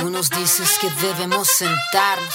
Tú 0.00 0.08
nos 0.08 0.30
dices 0.30 0.78
que 0.80 0.88
debemos 1.06 1.46
sentarnos. 1.46 2.34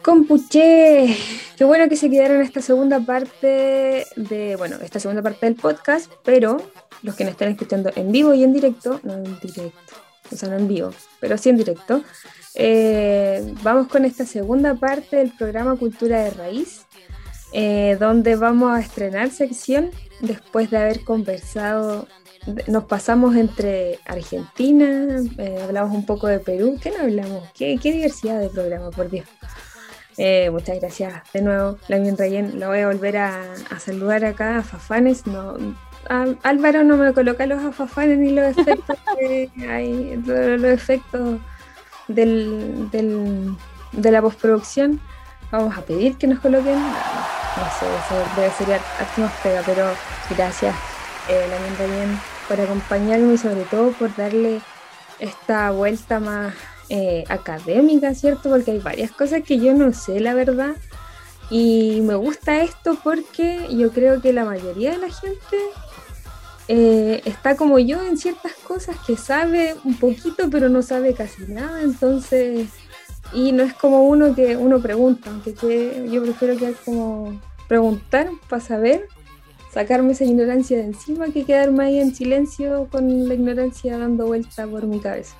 Compuché, 0.00 1.16
qué 1.56 1.64
bueno 1.64 1.88
que 1.88 1.96
se 1.96 2.08
quedaron 2.08 2.40
esta 2.40 2.62
segunda 2.62 3.00
parte 3.00 4.06
de, 4.14 4.54
bueno, 4.56 4.76
esta 4.80 5.00
segunda 5.00 5.20
parte 5.20 5.46
del 5.46 5.56
podcast, 5.56 6.12
pero 6.22 6.58
los 7.02 7.16
que 7.16 7.24
nos 7.24 7.32
están 7.32 7.48
escuchando 7.48 7.90
en 7.96 8.12
vivo 8.12 8.32
y 8.32 8.44
en 8.44 8.52
directo, 8.52 9.00
no 9.02 9.14
en 9.14 9.24
directo, 9.40 9.96
o 10.30 10.36
sea, 10.36 10.48
no 10.50 10.56
en 10.56 10.68
vivo, 10.68 10.92
pero 11.18 11.36
sí 11.36 11.48
en 11.48 11.56
directo, 11.56 12.04
eh, 12.54 13.54
vamos 13.62 13.88
con 13.88 14.04
esta 14.04 14.24
segunda 14.24 14.74
parte 14.74 15.16
del 15.16 15.32
programa 15.32 15.74
Cultura 15.74 16.22
de 16.22 16.30
Raíz, 16.30 16.86
eh, 17.52 17.96
donde 17.98 18.36
vamos 18.36 18.70
a 18.70 18.80
estrenar 18.80 19.30
sección 19.30 19.90
después 20.20 20.70
de 20.70 20.76
haber 20.76 21.02
conversado 21.02 22.06
nos 22.66 22.84
pasamos 22.84 23.36
entre 23.36 23.98
Argentina, 24.04 25.06
eh, 25.38 25.60
hablamos 25.62 25.94
un 25.94 26.04
poco 26.04 26.26
de 26.26 26.38
Perú. 26.38 26.78
¿Qué 26.82 26.90
no 26.90 26.98
hablamos? 26.98 27.48
¿Qué, 27.54 27.78
diversidad 27.82 28.40
de 28.40 28.48
programa, 28.48 28.90
por 28.90 29.10
Dios? 29.10 29.26
Eh, 30.16 30.50
muchas 30.50 30.78
gracias 30.78 31.22
de 31.32 31.42
nuevo, 31.42 31.78
Lamien 31.88 32.16
Rayen. 32.16 32.60
Lo 32.60 32.68
voy 32.68 32.80
a 32.80 32.86
volver 32.86 33.16
a, 33.16 33.54
saludar 33.78 34.24
acá 34.24 34.58
a 34.58 34.62
Fafanes. 34.62 35.26
No, 35.26 35.56
Álvaro 36.42 36.84
no 36.84 36.96
me 36.96 37.12
coloca 37.12 37.46
los 37.46 37.62
afafanes 37.64 38.18
ni 38.18 38.30
los 38.30 38.56
efectos 38.56 38.96
que 39.18 39.50
hay, 39.68 40.16
los 40.16 40.64
efectos 40.64 41.40
del, 42.08 42.90
de 43.92 44.10
la 44.10 44.20
postproducción. 44.20 45.00
Vamos 45.50 45.76
a 45.76 45.82
pedir 45.82 46.16
que 46.16 46.26
nos 46.26 46.40
coloquen. 46.40 46.78
No, 46.78 47.64
sé, 47.78 47.86
eso 47.86 48.30
debe 48.36 48.50
ser 48.50 48.80
pega, 49.42 49.62
pero 49.64 49.86
gracias, 50.30 50.74
eh, 51.28 51.46
Lamien 51.48 51.78
Rayen 51.78 52.33
por 52.48 52.60
acompañarme 52.60 53.34
y 53.34 53.38
sobre 53.38 53.62
todo 53.64 53.92
por 53.92 54.14
darle 54.16 54.60
esta 55.18 55.70
vuelta 55.70 56.20
más 56.20 56.54
eh, 56.88 57.24
académica, 57.28 58.14
¿cierto? 58.14 58.50
Porque 58.50 58.72
hay 58.72 58.78
varias 58.78 59.10
cosas 59.10 59.42
que 59.42 59.58
yo 59.58 59.74
no 59.74 59.92
sé, 59.92 60.20
la 60.20 60.34
verdad. 60.34 60.76
Y 61.50 62.00
me 62.02 62.14
gusta 62.14 62.62
esto 62.62 62.98
porque 63.02 63.66
yo 63.70 63.90
creo 63.90 64.20
que 64.20 64.32
la 64.32 64.44
mayoría 64.44 64.92
de 64.92 64.98
la 64.98 65.10
gente 65.10 65.56
eh, 66.68 67.20
está 67.24 67.56
como 67.56 67.78
yo 67.78 68.02
en 68.02 68.16
ciertas 68.16 68.52
cosas 68.66 68.96
que 69.06 69.16
sabe 69.16 69.76
un 69.84 69.98
poquito 69.98 70.48
pero 70.50 70.68
no 70.68 70.82
sabe 70.82 71.14
casi 71.14 71.42
nada. 71.48 71.82
Entonces, 71.82 72.68
y 73.32 73.52
no 73.52 73.62
es 73.62 73.74
como 73.74 74.04
uno 74.04 74.34
que 74.34 74.56
uno 74.56 74.80
pregunta, 74.80 75.30
aunque 75.30 75.54
yo 76.10 76.22
prefiero 76.22 76.56
que 76.56 76.74
como 76.84 77.40
preguntar 77.68 78.28
para 78.48 78.62
saber 78.62 79.08
sacarme 79.74 80.12
esa 80.12 80.22
ignorancia 80.22 80.78
de 80.78 80.84
encima 80.84 81.26
que 81.30 81.44
quedarme 81.44 81.86
ahí 81.86 81.98
en 81.98 82.14
silencio 82.14 82.86
con 82.92 83.28
la 83.28 83.34
ignorancia 83.34 83.98
dando 83.98 84.26
vuelta 84.26 84.68
por 84.68 84.86
mi 84.86 85.00
cabeza. 85.00 85.34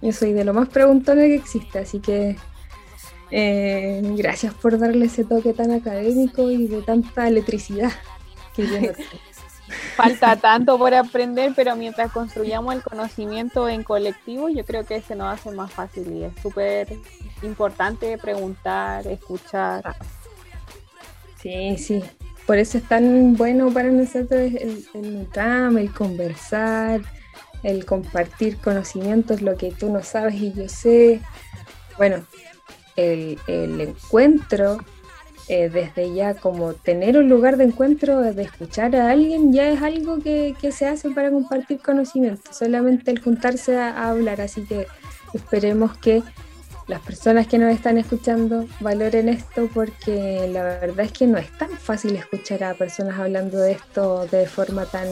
Yo 0.00 0.10
soy 0.10 0.32
de 0.32 0.42
lo 0.42 0.54
más 0.54 0.70
preguntona 0.70 1.20
que 1.22 1.34
existe, 1.34 1.80
así 1.80 2.00
que 2.00 2.36
eh, 3.30 4.00
gracias 4.16 4.54
por 4.54 4.78
darle 4.78 5.04
ese 5.04 5.24
toque 5.24 5.52
tan 5.52 5.70
académico 5.70 6.50
y 6.50 6.66
de 6.66 6.80
tanta 6.80 7.28
electricidad 7.28 7.92
que 8.56 8.66
yo 8.66 8.76
Falta 9.96 10.36
tanto 10.36 10.76
por 10.76 10.92
aprender, 10.94 11.52
pero 11.54 11.76
mientras 11.76 12.10
construyamos 12.12 12.74
el 12.74 12.82
conocimiento 12.82 13.68
en 13.68 13.82
colectivo, 13.82 14.48
yo 14.48 14.64
creo 14.64 14.84
que 14.84 15.00
se 15.00 15.14
nos 15.14 15.32
hace 15.32 15.50
más 15.50 15.70
fácil 15.70 16.12
y 16.12 16.24
es 16.24 16.32
súper 16.42 16.88
importante 17.42 18.18
preguntar, 18.18 19.06
escuchar. 19.06 19.96
Sí, 21.40 21.76
sí, 21.78 22.02
por 22.46 22.58
eso 22.58 22.78
es 22.78 22.84
tan 22.84 23.36
bueno 23.36 23.72
para 23.72 23.90
nosotros 23.90 24.40
el, 24.40 24.84
el 24.94 25.28
el 25.78 25.92
conversar, 25.92 27.00
el 27.62 27.84
compartir 27.84 28.58
conocimientos, 28.58 29.42
lo 29.42 29.56
que 29.56 29.70
tú 29.70 29.90
no 29.90 30.02
sabes 30.02 30.34
y 30.34 30.52
yo 30.52 30.68
sé. 30.68 31.20
Bueno, 31.96 32.24
el, 32.96 33.38
encuentro, 33.80 34.78
eh, 35.48 35.68
desde 35.68 36.14
ya 36.14 36.34
como 36.34 36.72
tener 36.74 37.16
un 37.16 37.28
lugar 37.28 37.56
de 37.56 37.64
encuentro, 37.64 38.20
de 38.20 38.42
escuchar 38.42 38.96
a 38.96 39.10
alguien, 39.10 39.52
ya 39.52 39.68
es 39.68 39.82
algo 39.82 40.18
que, 40.18 40.54
se 40.72 40.86
hace 40.86 41.10
para 41.10 41.30
compartir 41.30 41.78
conocimientos, 41.80 42.56
solamente 42.56 43.10
el 43.10 43.20
juntarse 43.20 43.76
a 43.76 44.08
hablar, 44.08 44.40
así 44.40 44.62
que 44.62 44.86
esperemos 45.34 45.96
que 45.98 46.22
las 46.92 47.00
personas 47.00 47.46
que 47.46 47.56
nos 47.56 47.72
están 47.72 47.96
escuchando 47.96 48.66
valoren 48.80 49.30
esto 49.30 49.66
porque 49.72 50.46
la 50.52 50.62
verdad 50.62 51.06
es 51.06 51.12
que 51.12 51.26
no 51.26 51.38
es 51.38 51.50
tan 51.56 51.70
fácil 51.70 52.14
escuchar 52.16 52.62
a 52.64 52.74
personas 52.74 53.18
hablando 53.18 53.56
de 53.56 53.72
esto 53.72 54.26
de 54.26 54.46
forma 54.46 54.84
tan 54.84 55.08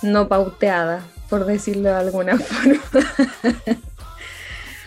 no 0.00 0.28
pauteada, 0.28 1.04
por 1.28 1.44
decirlo 1.44 1.90
de 1.90 1.94
alguna 1.94 2.38
forma. 2.38 2.80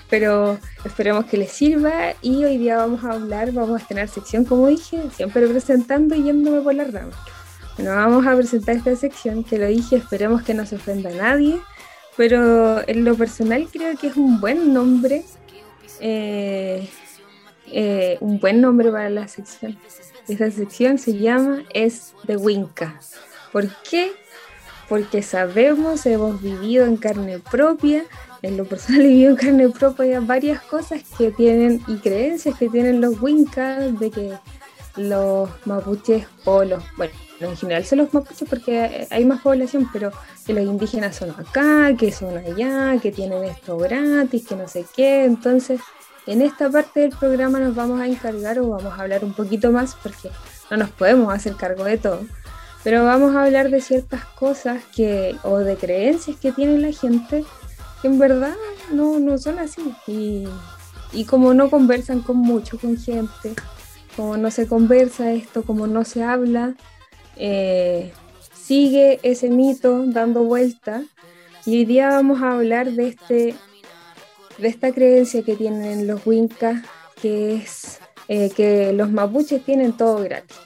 Pero 0.09 0.57
esperemos 0.84 1.25
que 1.25 1.38
les 1.38 1.51
sirva 1.51 2.16
y 2.23 2.45
hoy 2.45 2.57
día 2.57 2.78
vamos 2.78 3.03
a 3.03 3.11
hablar, 3.11 3.51
vamos 3.51 3.84
a 3.84 3.85
tener 3.85 4.09
sección, 4.09 4.44
como 4.44 4.67
dije, 4.67 5.03
siempre 5.16 5.47
presentando 5.47 6.16
y 6.16 6.23
yéndome 6.23 6.61
por 6.61 6.73
la 6.73 6.85
rama. 6.85 7.11
Bueno, 7.78 7.95
vamos 7.95 8.25
a 8.25 8.35
presentar 8.35 8.75
esta 8.75 8.95
sección 8.95 9.44
que 9.44 9.59
lo 9.59 9.67
dije, 9.67 9.97
esperemos 9.97 10.41
que 10.41 10.56
no 10.56 10.66
se 10.66 10.78
ofenda 10.78 11.11
a 11.11 11.13
nadie, 11.13 11.59
pero 12.17 12.81
en 12.88 13.06
lo 13.06 13.13
personal 13.13 13.67
creo 13.72 13.95
que 13.97 14.07
es 14.07 14.17
un 14.17 14.41
buen 14.41 14.73
nombre 14.73 15.23
eh, 16.01 16.89
eh, 17.67 18.17
un 18.19 18.39
buen 18.39 18.59
nombre 18.59 18.91
para 18.91 19.09
la 19.09 19.28
sección. 19.28 19.78
Esta 20.28 20.51
sección 20.51 20.97
se 20.97 21.17
llama 21.17 21.63
Es 21.73 22.13
de 22.23 22.38
Winca. 22.38 23.00
¿Por 23.51 23.69
qué? 23.89 24.11
Porque 24.90 25.22
sabemos, 25.22 26.06
hemos 26.06 26.41
vivido 26.41 26.85
en 26.85 26.97
carne 26.97 27.40
propia, 27.40 28.03
en 28.41 28.57
lo 28.57 28.66
personal 28.66 29.01
he 29.06 29.07
vivido 29.07 29.31
en 29.31 29.35
carne 29.38 29.69
propia 29.69 30.19
varias 30.19 30.61
cosas 30.61 31.01
que 31.17 31.31
tienen 31.31 31.81
y 31.88 31.97
creencias 31.97 32.57
que 32.57 32.69
tienen 32.69 33.00
los 33.00 33.22
Wincas 33.22 33.97
de 34.00 34.11
que 34.11 34.34
los 34.97 35.50
mapuches 35.66 36.25
o 36.45 36.63
los, 36.63 36.84
bueno, 36.97 37.13
en 37.50 37.57
general 37.57 37.85
son 37.85 38.00
los 38.00 38.13
mapuches 38.13 38.47
porque 38.50 39.07
hay 39.09 39.25
más 39.25 39.41
población, 39.41 39.90
pero 39.91 40.12
que 40.46 40.53
los 40.53 40.63
indígenas 40.63 41.16
son 41.16 41.31
acá, 41.31 41.96
que 41.97 42.12
son 42.12 42.38
allá, 42.38 43.00
que 43.02 43.12
tienen 43.12 43.44
esto 43.44 43.78
gratis, 43.78 44.47
que 44.47 44.56
no 44.56 44.68
sé 44.68 44.85
qué. 44.96 45.25
Entonces, 45.25 45.79
en 46.28 46.41
esta 46.41 46.69
parte 46.69 47.02
del 47.02 47.12
programa 47.12 47.59
nos 47.59 47.75
vamos 47.75 48.00
a 48.00 48.07
encargar 48.07 48.59
o 48.59 48.69
vamos 48.69 48.94
a 48.94 49.02
hablar 49.02 49.24
un 49.24 49.34
poquito 49.34 49.72
más 49.72 49.96
porque 49.96 50.29
no 50.69 50.78
nos 50.78 50.90
podemos 50.90 51.34
hacer 51.34 51.56
cargo 51.56 51.84
de 51.84 51.97
todo. 51.97 52.22
Pero 52.84 53.06
vamos 53.06 53.35
a 53.35 53.44
hablar 53.44 53.69
de 53.69 53.81
ciertas 53.81 54.25
cosas 54.25 54.84
que, 54.96 55.35
o 55.44 55.59
de 55.59 55.75
creencias 55.75 56.38
que 56.38 56.52
tiene 56.52 56.79
la 56.79 56.91
gente 56.91 57.44
que 58.02 58.08
en 58.08 58.18
verdad 58.18 58.56
no, 58.91 59.19
no 59.19 59.38
son 59.38 59.59
así. 59.59 59.94
Y, 60.08 60.47
y 61.13 61.25
como 61.25 61.53
no 61.53 61.69
conversan 61.69 62.22
con 62.22 62.38
mucho 62.38 62.79
con 62.79 62.97
gente, 62.97 63.53
como 64.16 64.38
no 64.38 64.50
se 64.52 64.68
conversa 64.68 65.31
esto, 65.31 65.63
como 65.63 65.88
no 65.88 66.03
se 66.03 66.23
habla, 66.23 66.73
eh, 67.35 68.11
sigue 68.53 69.19
ese 69.23 69.49
mito 69.49 70.05
dando 70.07 70.43
vuelta. 70.43 71.03
Y 71.65 71.77
hoy 71.77 71.85
día 71.85 72.09
vamos 72.09 72.41
a 72.41 72.53
hablar 72.53 72.91
de, 72.91 73.09
este, 73.09 73.55
de 74.57 74.67
esta 74.67 74.91
creencia 74.91 75.43
que 75.43 75.55
tienen 75.55 76.07
los 76.07 76.25
Wincas, 76.25 76.81
que 77.21 77.55
es 77.55 77.99
eh, 78.27 78.49
que 78.49 78.93
los 78.93 79.11
mapuches 79.11 79.63
tienen 79.63 79.93
todo 79.93 80.23
gratis. 80.23 80.57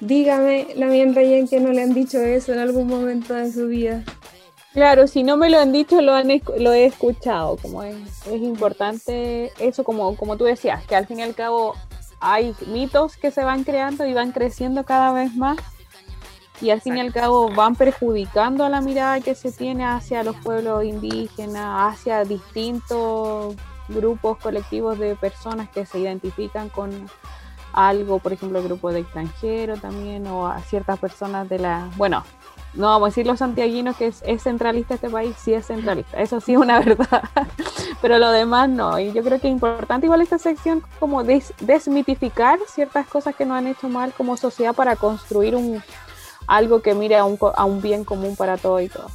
Dígame, 0.00 0.68
la 0.76 0.86
mía 0.86 1.04
Rayen, 1.12 1.48
que 1.48 1.58
no 1.58 1.72
le 1.72 1.82
han 1.82 1.92
dicho 1.92 2.20
eso 2.20 2.52
en 2.52 2.60
algún 2.60 2.86
momento 2.86 3.34
de 3.34 3.50
su 3.50 3.66
vida. 3.66 4.04
Claro, 4.72 5.08
si 5.08 5.24
no 5.24 5.36
me 5.36 5.50
lo 5.50 5.58
han 5.58 5.72
dicho, 5.72 6.00
lo, 6.00 6.14
han, 6.14 6.28
lo 6.58 6.72
he 6.72 6.86
escuchado. 6.86 7.56
Como 7.56 7.82
es, 7.82 7.96
es 8.26 8.40
importante 8.40 9.50
eso, 9.58 9.82
como, 9.82 10.16
como 10.16 10.36
tú 10.36 10.44
decías, 10.44 10.86
que 10.86 10.94
al 10.94 11.06
fin 11.06 11.18
y 11.18 11.22
al 11.22 11.34
cabo 11.34 11.74
hay 12.20 12.54
mitos 12.66 13.16
que 13.16 13.30
se 13.30 13.44
van 13.44 13.64
creando 13.64 14.06
y 14.06 14.14
van 14.14 14.32
creciendo 14.32 14.84
cada 14.84 15.12
vez 15.12 15.34
más. 15.34 15.58
Y 16.60 16.70
al 16.70 16.80
fin 16.80 16.96
y 16.96 17.00
al 17.00 17.12
cabo 17.12 17.50
van 17.54 17.76
perjudicando 17.76 18.64
a 18.64 18.68
la 18.68 18.80
mirada 18.80 19.20
que 19.20 19.36
se 19.36 19.52
tiene 19.52 19.84
hacia 19.84 20.24
los 20.24 20.34
pueblos 20.36 20.84
indígenas, 20.84 21.94
hacia 21.94 22.24
distintos 22.24 23.54
grupos 23.88 24.38
colectivos 24.38 24.98
de 24.98 25.14
personas 25.14 25.68
que 25.70 25.86
se 25.86 26.00
identifican 26.00 26.68
con 26.68 26.90
algo, 27.72 28.18
por 28.18 28.32
ejemplo, 28.32 28.58
el 28.58 28.64
grupo 28.64 28.90
de 28.90 29.00
extranjeros 29.00 29.80
también, 29.80 30.26
o 30.26 30.48
a 30.48 30.60
ciertas 30.62 30.98
personas 30.98 31.48
de 31.48 31.60
la, 31.60 31.88
bueno, 31.96 32.24
no 32.74 32.86
vamos 32.86 33.06
a 33.06 33.10
decir 33.10 33.26
los 33.26 33.38
santiaguinos 33.38 33.96
que 33.96 34.06
es, 34.06 34.42
centralista 34.42 34.94
este 34.94 35.08
país, 35.10 35.34
sí 35.38 35.54
es 35.54 35.66
centralista, 35.66 36.20
eso 36.20 36.40
sí 36.40 36.52
es 36.52 36.58
una 36.58 36.78
verdad, 36.84 37.22
pero 38.00 38.18
lo 38.18 38.30
demás 38.30 38.68
no. 38.68 38.98
Y 38.98 39.12
yo 39.12 39.22
creo 39.22 39.40
que 39.40 39.48
es 39.48 39.52
importante 39.52 40.06
igual 40.06 40.20
esta 40.20 40.38
sección 40.38 40.82
como 41.00 41.24
desmitificar 41.24 42.58
ciertas 42.68 43.06
cosas 43.06 43.34
que 43.34 43.44
nos 43.44 43.58
han 43.58 43.66
hecho 43.66 43.88
mal 43.88 44.12
como 44.12 44.36
sociedad 44.36 44.74
para 44.74 44.96
construir 44.96 45.56
un 45.56 45.82
algo 46.46 46.80
que 46.80 46.94
mire 46.94 47.16
a 47.16 47.24
un, 47.24 47.38
a 47.54 47.64
un 47.64 47.82
bien 47.82 48.04
común 48.04 48.36
para 48.36 48.56
todo 48.56 48.80
y 48.80 48.88
todo. 48.88 49.08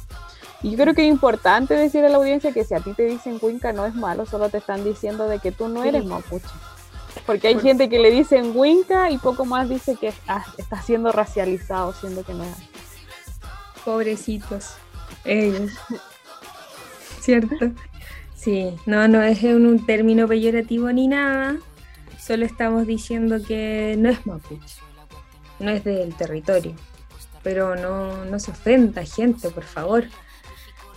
Y 0.62 0.70
yo 0.70 0.78
creo 0.78 0.94
que 0.94 1.02
es 1.02 1.08
importante 1.08 1.74
decir 1.74 2.04
a 2.04 2.08
la 2.08 2.16
audiencia 2.16 2.52
que 2.52 2.64
si 2.64 2.74
a 2.74 2.80
ti 2.80 2.94
te 2.94 3.04
dicen 3.04 3.38
cuinca 3.38 3.72
no 3.72 3.84
es 3.84 3.94
malo, 3.94 4.24
solo 4.24 4.48
te 4.48 4.58
están 4.58 4.84
diciendo 4.84 5.28
de 5.28 5.38
que 5.38 5.52
tú 5.52 5.68
no 5.68 5.84
eres 5.84 6.04
mapuche. 6.04 6.46
Porque 7.26 7.48
hay 7.48 7.60
gente 7.60 7.88
que 7.88 7.98
le 7.98 8.10
dicen 8.10 8.52
Winca 8.54 9.10
y 9.10 9.18
poco 9.18 9.44
más 9.44 9.68
dice 9.68 9.96
que 9.96 10.12
ah, 10.26 10.44
está 10.58 10.82
siendo 10.82 11.12
racializado, 11.12 11.92
siendo 11.92 12.22
que 12.22 12.34
no 12.34 12.44
es 12.44 12.50
Pobrecitos, 13.84 14.76
ellos. 15.24 15.72
¿Cierto? 17.20 17.72
Sí, 18.44 18.74
no, 18.84 19.08
no 19.08 19.22
es 19.22 19.42
un, 19.42 19.86
término 19.86 20.28
peyorativo 20.28 20.92
ni 20.92 21.08
nada, 21.08 21.56
solo 22.20 22.44
estamos 22.44 22.86
diciendo 22.86 23.38
que 23.42 23.96
no 23.98 24.10
es 24.10 24.26
mapuche, 24.26 24.76
no 25.60 25.70
es 25.70 25.82
del 25.82 26.14
territorio, 26.14 26.74
pero 27.42 27.74
no, 27.74 28.26
no 28.26 28.38
se 28.38 28.50
ofenda 28.50 29.02
gente, 29.06 29.48
por 29.48 29.64
favor, 29.64 30.04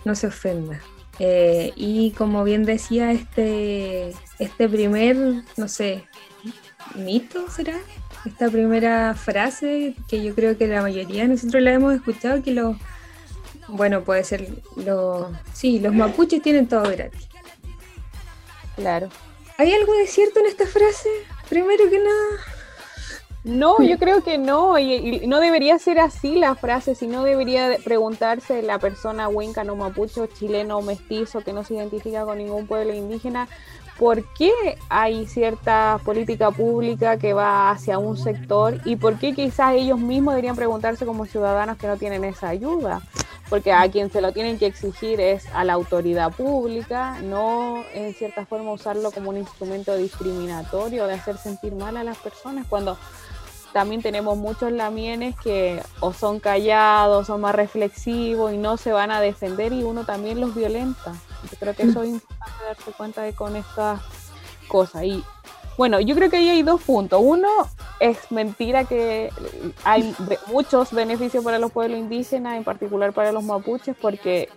no 0.03 0.13
se 0.13 0.27
ofenda. 0.27 0.81
Eh, 1.19 1.71
y 1.77 2.11
como 2.11 2.43
bien 2.43 2.65
decía, 2.65 3.13
este, 3.13 4.13
este 4.39 4.67
primer, 4.67 5.15
no 5.55 5.69
sé, 5.69 6.03
mito 6.95 7.49
será, 7.49 7.77
esta 8.25 8.49
primera 8.49 9.13
frase 9.15 9.95
que 10.07 10.23
yo 10.23 10.35
creo 10.35 10.57
que 10.57 10.67
la 10.67 10.81
mayoría 10.81 11.23
de 11.23 11.29
nosotros 11.29 11.61
la 11.61 11.73
hemos 11.73 11.95
escuchado, 11.95 12.41
que 12.43 12.51
los, 12.51 12.75
bueno, 13.67 14.03
puede 14.03 14.23
ser, 14.23 14.49
los, 14.75 15.27
sí, 15.53 15.79
los 15.79 15.93
mapuches 15.93 16.41
tienen 16.41 16.67
todo 16.67 16.83
gratis. 16.83 17.27
Claro. 18.75 19.09
¿Hay 19.57 19.73
algo 19.73 19.93
de 19.97 20.07
cierto 20.07 20.39
en 20.39 20.45
esta 20.45 20.67
frase? 20.67 21.09
Primero 21.49 21.89
que 21.89 21.99
nada. 21.99 22.57
No, 23.47 23.81
yo 23.81 23.97
creo 23.97 24.23
que 24.23 24.37
no, 24.37 24.77
y, 24.77 25.25
no 25.25 25.39
debería 25.39 25.79
ser 25.79 25.99
así 25.99 26.35
la 26.35 26.55
frase, 26.55 26.95
sino 26.95 27.23
debería 27.23 27.77
preguntarse 27.81 28.61
la 28.61 28.77
persona 28.77 29.29
huenca, 29.29 29.63
no 29.63 29.77
mapucho, 29.77 30.27
chileno, 30.27 30.81
mestizo, 30.81 31.39
que 31.41 31.53
no 31.53 31.63
se 31.63 31.75
identifica 31.75 32.25
con 32.25 32.39
ningún 32.39 32.67
pueblo 32.67 32.93
indígena, 32.93 33.47
¿por 33.97 34.23
qué 34.33 34.51
hay 34.89 35.25
cierta 35.25 35.99
política 36.03 36.51
pública 36.51 37.17
que 37.17 37.33
va 37.33 37.71
hacia 37.71 37.97
un 37.97 38.17
sector 38.17 38.79
y 38.85 38.95
por 38.95 39.17
qué 39.17 39.33
quizás 39.33 39.73
ellos 39.73 39.99
mismos 39.99 40.33
deberían 40.33 40.55
preguntarse 40.55 41.05
como 41.05 41.25
ciudadanos 41.25 41.77
que 41.77 41.87
no 41.87 41.97
tienen 41.97 42.23
esa 42.23 42.49
ayuda? 42.49 43.01
Porque 43.49 43.71
a 43.71 43.89
quien 43.89 44.11
se 44.11 44.21
lo 44.21 44.33
tienen 44.33 44.59
que 44.59 44.65
exigir 44.65 45.21
es 45.21 45.47
a 45.53 45.63
la 45.63 45.73
autoridad 45.73 46.31
pública, 46.33 47.19
no 47.21 47.83
en 47.93 48.13
cierta 48.13 48.45
forma 48.45 48.71
usarlo 48.71 49.11
como 49.11 49.29
un 49.29 49.37
instrumento 49.37 49.95
discriminatorio 49.95 51.07
de 51.07 51.13
hacer 51.13 51.37
sentir 51.37 51.73
mal 51.73 51.95
a 51.97 52.03
las 52.03 52.17
personas 52.17 52.67
cuando 52.67 52.97
también 53.73 54.01
tenemos 54.01 54.37
muchos 54.37 54.71
lamienes 54.71 55.35
que 55.39 55.81
o 55.99 56.13
son 56.13 56.39
callados, 56.39 57.27
son 57.27 57.41
más 57.41 57.55
reflexivos 57.55 58.53
y 58.53 58.57
no 58.57 58.77
se 58.77 58.91
van 58.91 59.11
a 59.11 59.21
defender 59.21 59.71
y 59.71 59.83
uno 59.83 60.03
también 60.03 60.41
los 60.41 60.55
violenta. 60.55 61.13
Yo 61.43 61.57
creo 61.59 61.75
que 61.75 61.83
eso 61.83 62.01
es 62.03 62.09
importante 62.09 62.63
darse 62.65 62.91
cuenta 62.91 63.21
de 63.21 63.33
con 63.33 63.55
estas 63.55 64.01
cosas. 64.67 65.03
Y 65.03 65.23
bueno, 65.77 65.99
yo 65.99 66.15
creo 66.15 66.29
que 66.29 66.37
ahí 66.37 66.49
hay 66.49 66.63
dos 66.63 66.81
puntos. 66.81 67.21
Uno, 67.23 67.47
es 67.99 68.31
mentira 68.31 68.85
que 68.85 69.29
hay 69.83 70.15
muchos 70.47 70.91
beneficios 70.91 71.43
para 71.43 71.59
los 71.59 71.71
pueblos 71.71 71.99
indígenas, 71.99 72.57
en 72.57 72.63
particular 72.63 73.13
para 73.13 73.31
los 73.31 73.43
mapuches, 73.43 73.95
porque 73.99 74.49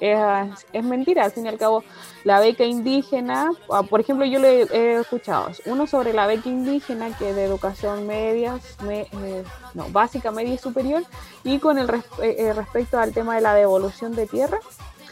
es, 0.00 0.84
mentira. 0.84 1.24
Al 1.24 1.32
fin 1.32 1.46
y 1.46 1.48
al 1.48 1.58
cabo, 1.58 1.82
la 2.24 2.40
beca 2.40 2.64
indígena, 2.64 3.50
ah, 3.70 3.82
por 3.84 4.00
ejemplo, 4.00 4.26
yo 4.26 4.38
le 4.38 4.62
he 4.64 5.00
escuchado 5.00 5.50
uno 5.66 5.86
sobre 5.86 6.12
la 6.12 6.26
beca 6.26 6.48
indígena 6.48 7.16
que 7.16 7.32
de 7.32 7.44
educación 7.44 8.06
media, 8.06 8.58
eh, 8.88 9.44
no, 9.74 9.88
básica, 9.90 10.30
media 10.30 10.54
y 10.54 10.58
superior, 10.58 11.04
y 11.44 11.58
con 11.58 11.78
el 11.78 11.88
eh, 12.22 12.52
respecto 12.54 12.98
al 12.98 13.12
tema 13.12 13.34
de 13.36 13.40
la 13.40 13.54
devolución 13.54 14.14
de 14.14 14.26
tierra. 14.26 14.58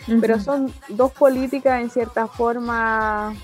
Pero 0.06 0.38
son 0.40 0.72
dos 0.88 1.12
políticas 1.12 1.80
en 1.80 1.90
cierta 1.90 2.26
forma 2.26 3.34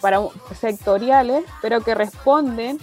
para 0.00 0.20
sectoriales, 0.54 1.44
pero 1.62 1.80
que 1.80 1.94
responden 1.94 2.78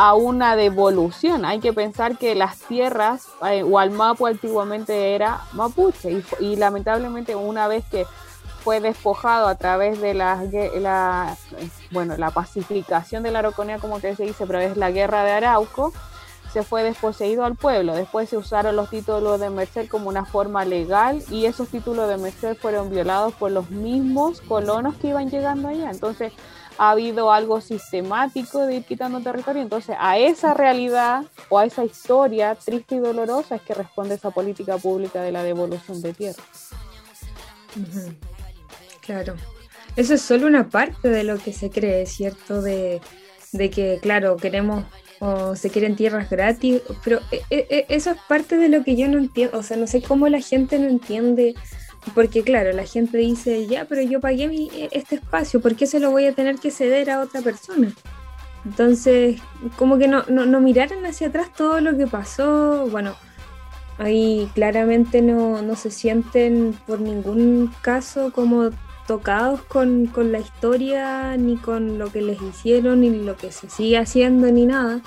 a 0.00 0.14
una 0.14 0.54
devolución. 0.54 1.44
Hay 1.44 1.58
que 1.58 1.72
pensar 1.72 2.18
que 2.18 2.36
las 2.36 2.58
tierras, 2.58 3.26
eh, 3.50 3.64
Mapu 3.64 4.28
antiguamente 4.28 5.16
era 5.16 5.40
mapuche 5.54 6.22
y, 6.38 6.54
lamentablemente 6.54 7.34
una 7.34 7.66
vez 7.66 7.84
que 7.90 8.06
fue 8.62 8.78
despojado 8.78 9.48
a 9.48 9.56
través 9.56 10.00
de 10.00 10.14
la, 10.14 10.44
la, 10.76 11.36
bueno, 11.90 12.16
la 12.16 12.30
pacificación 12.30 13.24
de 13.24 13.32
la 13.32 13.40
Araucanía, 13.40 13.78
como 13.78 14.00
que 14.00 14.14
se 14.14 14.22
dice, 14.22 14.46
pero 14.46 14.60
es 14.60 14.76
la 14.76 14.92
guerra 14.92 15.24
de 15.24 15.32
Arauco, 15.32 15.92
se 16.52 16.62
fue 16.62 16.82
desposeído 16.82 17.44
al 17.44 17.56
pueblo. 17.56 17.94
Después 17.94 18.28
se 18.28 18.36
usaron 18.36 18.76
los 18.76 18.90
títulos 18.90 19.38
de 19.40 19.50
merced 19.50 19.88
como 19.88 20.08
una 20.08 20.24
forma 20.24 20.64
legal 20.64 21.22
y 21.30 21.46
esos 21.46 21.68
títulos 21.68 22.08
de 22.08 22.16
merced 22.16 22.56
fueron 22.56 22.90
violados 22.90 23.34
por 23.34 23.50
los 23.50 23.70
mismos 23.70 24.40
colonos 24.40 24.96
que 24.96 25.08
iban 25.08 25.30
llegando 25.30 25.68
allá. 25.68 25.90
Entonces, 25.90 26.32
ha 26.78 26.90
habido 26.90 27.32
algo 27.32 27.60
sistemático 27.60 28.64
de 28.64 28.76
ir 28.76 28.84
quitando 28.84 29.20
territorio. 29.20 29.62
Entonces, 29.62 29.96
a 29.98 30.16
esa 30.16 30.54
realidad 30.54 31.24
o 31.48 31.58
a 31.58 31.66
esa 31.66 31.84
historia 31.84 32.54
triste 32.54 32.94
y 32.94 32.98
dolorosa 32.98 33.56
es 33.56 33.62
que 33.62 33.74
responde 33.74 34.14
esa 34.14 34.30
política 34.30 34.78
pública 34.78 35.20
de 35.20 35.32
la 35.32 35.42
devolución 35.42 36.00
de 36.00 36.14
tierra. 36.14 36.42
Claro. 39.00 39.34
Eso 39.96 40.14
es 40.14 40.22
solo 40.22 40.46
una 40.46 40.68
parte 40.68 41.08
de 41.08 41.24
lo 41.24 41.38
que 41.38 41.52
se 41.52 41.70
cree, 41.70 42.06
¿cierto? 42.06 42.62
De, 42.62 43.00
de 43.52 43.70
que, 43.70 43.98
claro, 44.00 44.36
queremos 44.36 44.84
o 45.20 45.56
se 45.56 45.70
quieren 45.70 45.96
tierras 45.96 46.30
gratis, 46.30 46.82
pero 47.04 47.20
eh, 47.30 47.42
eh, 47.50 47.86
eso 47.88 48.10
es 48.10 48.18
parte 48.28 48.56
de 48.56 48.68
lo 48.68 48.84
que 48.84 48.96
yo 48.96 49.08
no 49.08 49.18
entiendo, 49.18 49.58
o 49.58 49.62
sea, 49.62 49.76
no 49.76 49.86
sé 49.86 50.02
cómo 50.02 50.28
la 50.28 50.40
gente 50.40 50.78
no 50.78 50.88
entiende 50.88 51.54
porque 52.14 52.42
claro, 52.42 52.72
la 52.72 52.84
gente 52.84 53.18
dice, 53.18 53.66
ya, 53.66 53.84
pero 53.84 54.02
yo 54.02 54.20
pagué 54.20 54.48
mi, 54.48 54.70
este 54.92 55.16
espacio, 55.16 55.60
¿por 55.60 55.74
qué 55.76 55.86
se 55.86 56.00
lo 56.00 56.10
voy 56.10 56.26
a 56.26 56.32
tener 56.32 56.56
que 56.56 56.70
ceder 56.70 57.10
a 57.10 57.20
otra 57.20 57.42
persona? 57.42 57.92
Entonces, 58.64 59.40
como 59.76 59.98
que 59.98 60.08
no, 60.08 60.24
no, 60.28 60.44
no 60.46 60.60
miraron 60.60 61.04
hacia 61.06 61.28
atrás 61.28 61.52
todo 61.56 61.80
lo 61.80 61.96
que 61.96 62.06
pasó. 62.06 62.86
Bueno, 62.90 63.14
ahí 63.98 64.50
claramente 64.54 65.22
no, 65.22 65.62
no 65.62 65.76
se 65.76 65.90
sienten 65.90 66.76
por 66.86 67.00
ningún 67.00 67.72
caso 67.82 68.32
como 68.32 68.70
tocados 69.08 69.62
con, 69.62 70.06
con, 70.06 70.30
la 70.30 70.38
historia, 70.38 71.36
ni 71.36 71.56
con 71.56 71.98
lo 71.98 72.12
que 72.12 72.22
les 72.22 72.40
hicieron, 72.40 73.00
ni 73.00 73.10
lo 73.10 73.36
que 73.36 73.50
se 73.50 73.68
sigue 73.68 73.98
haciendo, 73.98 74.52
ni 74.52 74.66
nada. 74.66 75.00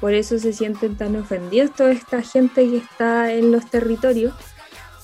Por 0.00 0.14
eso 0.14 0.40
se 0.40 0.52
sienten 0.52 0.96
tan 0.96 1.14
ofendidos 1.14 1.72
toda 1.76 1.92
esta 1.92 2.22
gente 2.22 2.68
que 2.68 2.78
está 2.78 3.32
en 3.32 3.52
los 3.52 3.70
territorios 3.70 4.34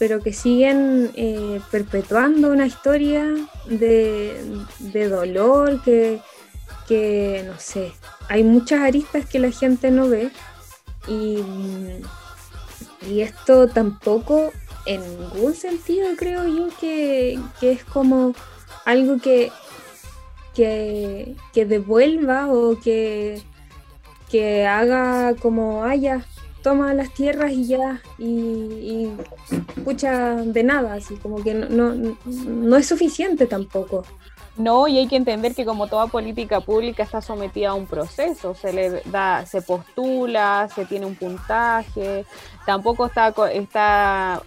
pero 0.01 0.23
que 0.23 0.33
siguen 0.33 1.11
eh, 1.15 1.61
perpetuando 1.71 2.51
una 2.51 2.67
historia 2.67 3.23
de, 3.67 4.65
dolor, 5.11 5.83
que, 5.83 6.23
que, 6.89 7.45
no 7.47 7.61
sé, 7.61 7.93
hay 8.31 8.43
muchas 8.43 8.81
aristas 8.81 9.27
que 9.27 9.39
la 9.39 9.51
gente 9.51 9.91
no 9.91 10.09
ve 10.09 10.31
y, 11.07 11.37
y 13.07 13.21
esto 13.21 13.69
tampoco 13.69 14.53
en 14.87 15.01
ningún 15.19 15.55
sentido 15.55 16.09
creo 16.17 16.47
yo 16.47 16.69
que, 16.81 17.39
es 17.61 17.85
como 17.85 18.35
algo 18.85 19.19
que, 19.19 19.51
que, 20.55 21.37
devuelva 21.55 22.53
o 22.53 22.79
que, 22.79 23.43
que 24.31 24.67
haga 24.67 25.35
como 25.37 25.85
haya 25.85 26.25
toma 26.63 26.93
las 26.95 27.13
tierras 27.15 27.53
y 27.53 27.67
ya, 27.67 28.03
y, 28.19 28.27
y 28.27 29.17
pucha, 29.83 30.37
de 30.37 30.63
nada, 30.63 30.95
así 30.95 31.15
como 31.17 31.43
que 31.43 31.55
no, 31.55 31.95
no 32.27 32.77
es 32.77 32.87
suficiente 32.87 33.47
tampoco. 33.47 34.05
No, 34.61 34.89
y 34.89 34.99
hay 34.99 35.07
que 35.07 35.17
entender 35.17 35.55
que 35.55 35.65
como 35.65 35.87
toda 35.87 36.07
política 36.09 36.61
pública 36.61 37.03
está 37.03 37.23
sometida 37.23 37.71
a 37.71 37.75
un 37.75 37.87
proceso, 37.87 38.55
se 38.55 38.75
le 38.75 39.01
da, 39.07 39.47
se 39.47 39.63
postula, 39.63 40.69
se 40.75 40.85
tiene 40.85 41.07
un 41.07 41.15
puntaje, 41.15 42.27
tampoco 42.67 43.07
está, 43.07 43.33
está 43.55 44.43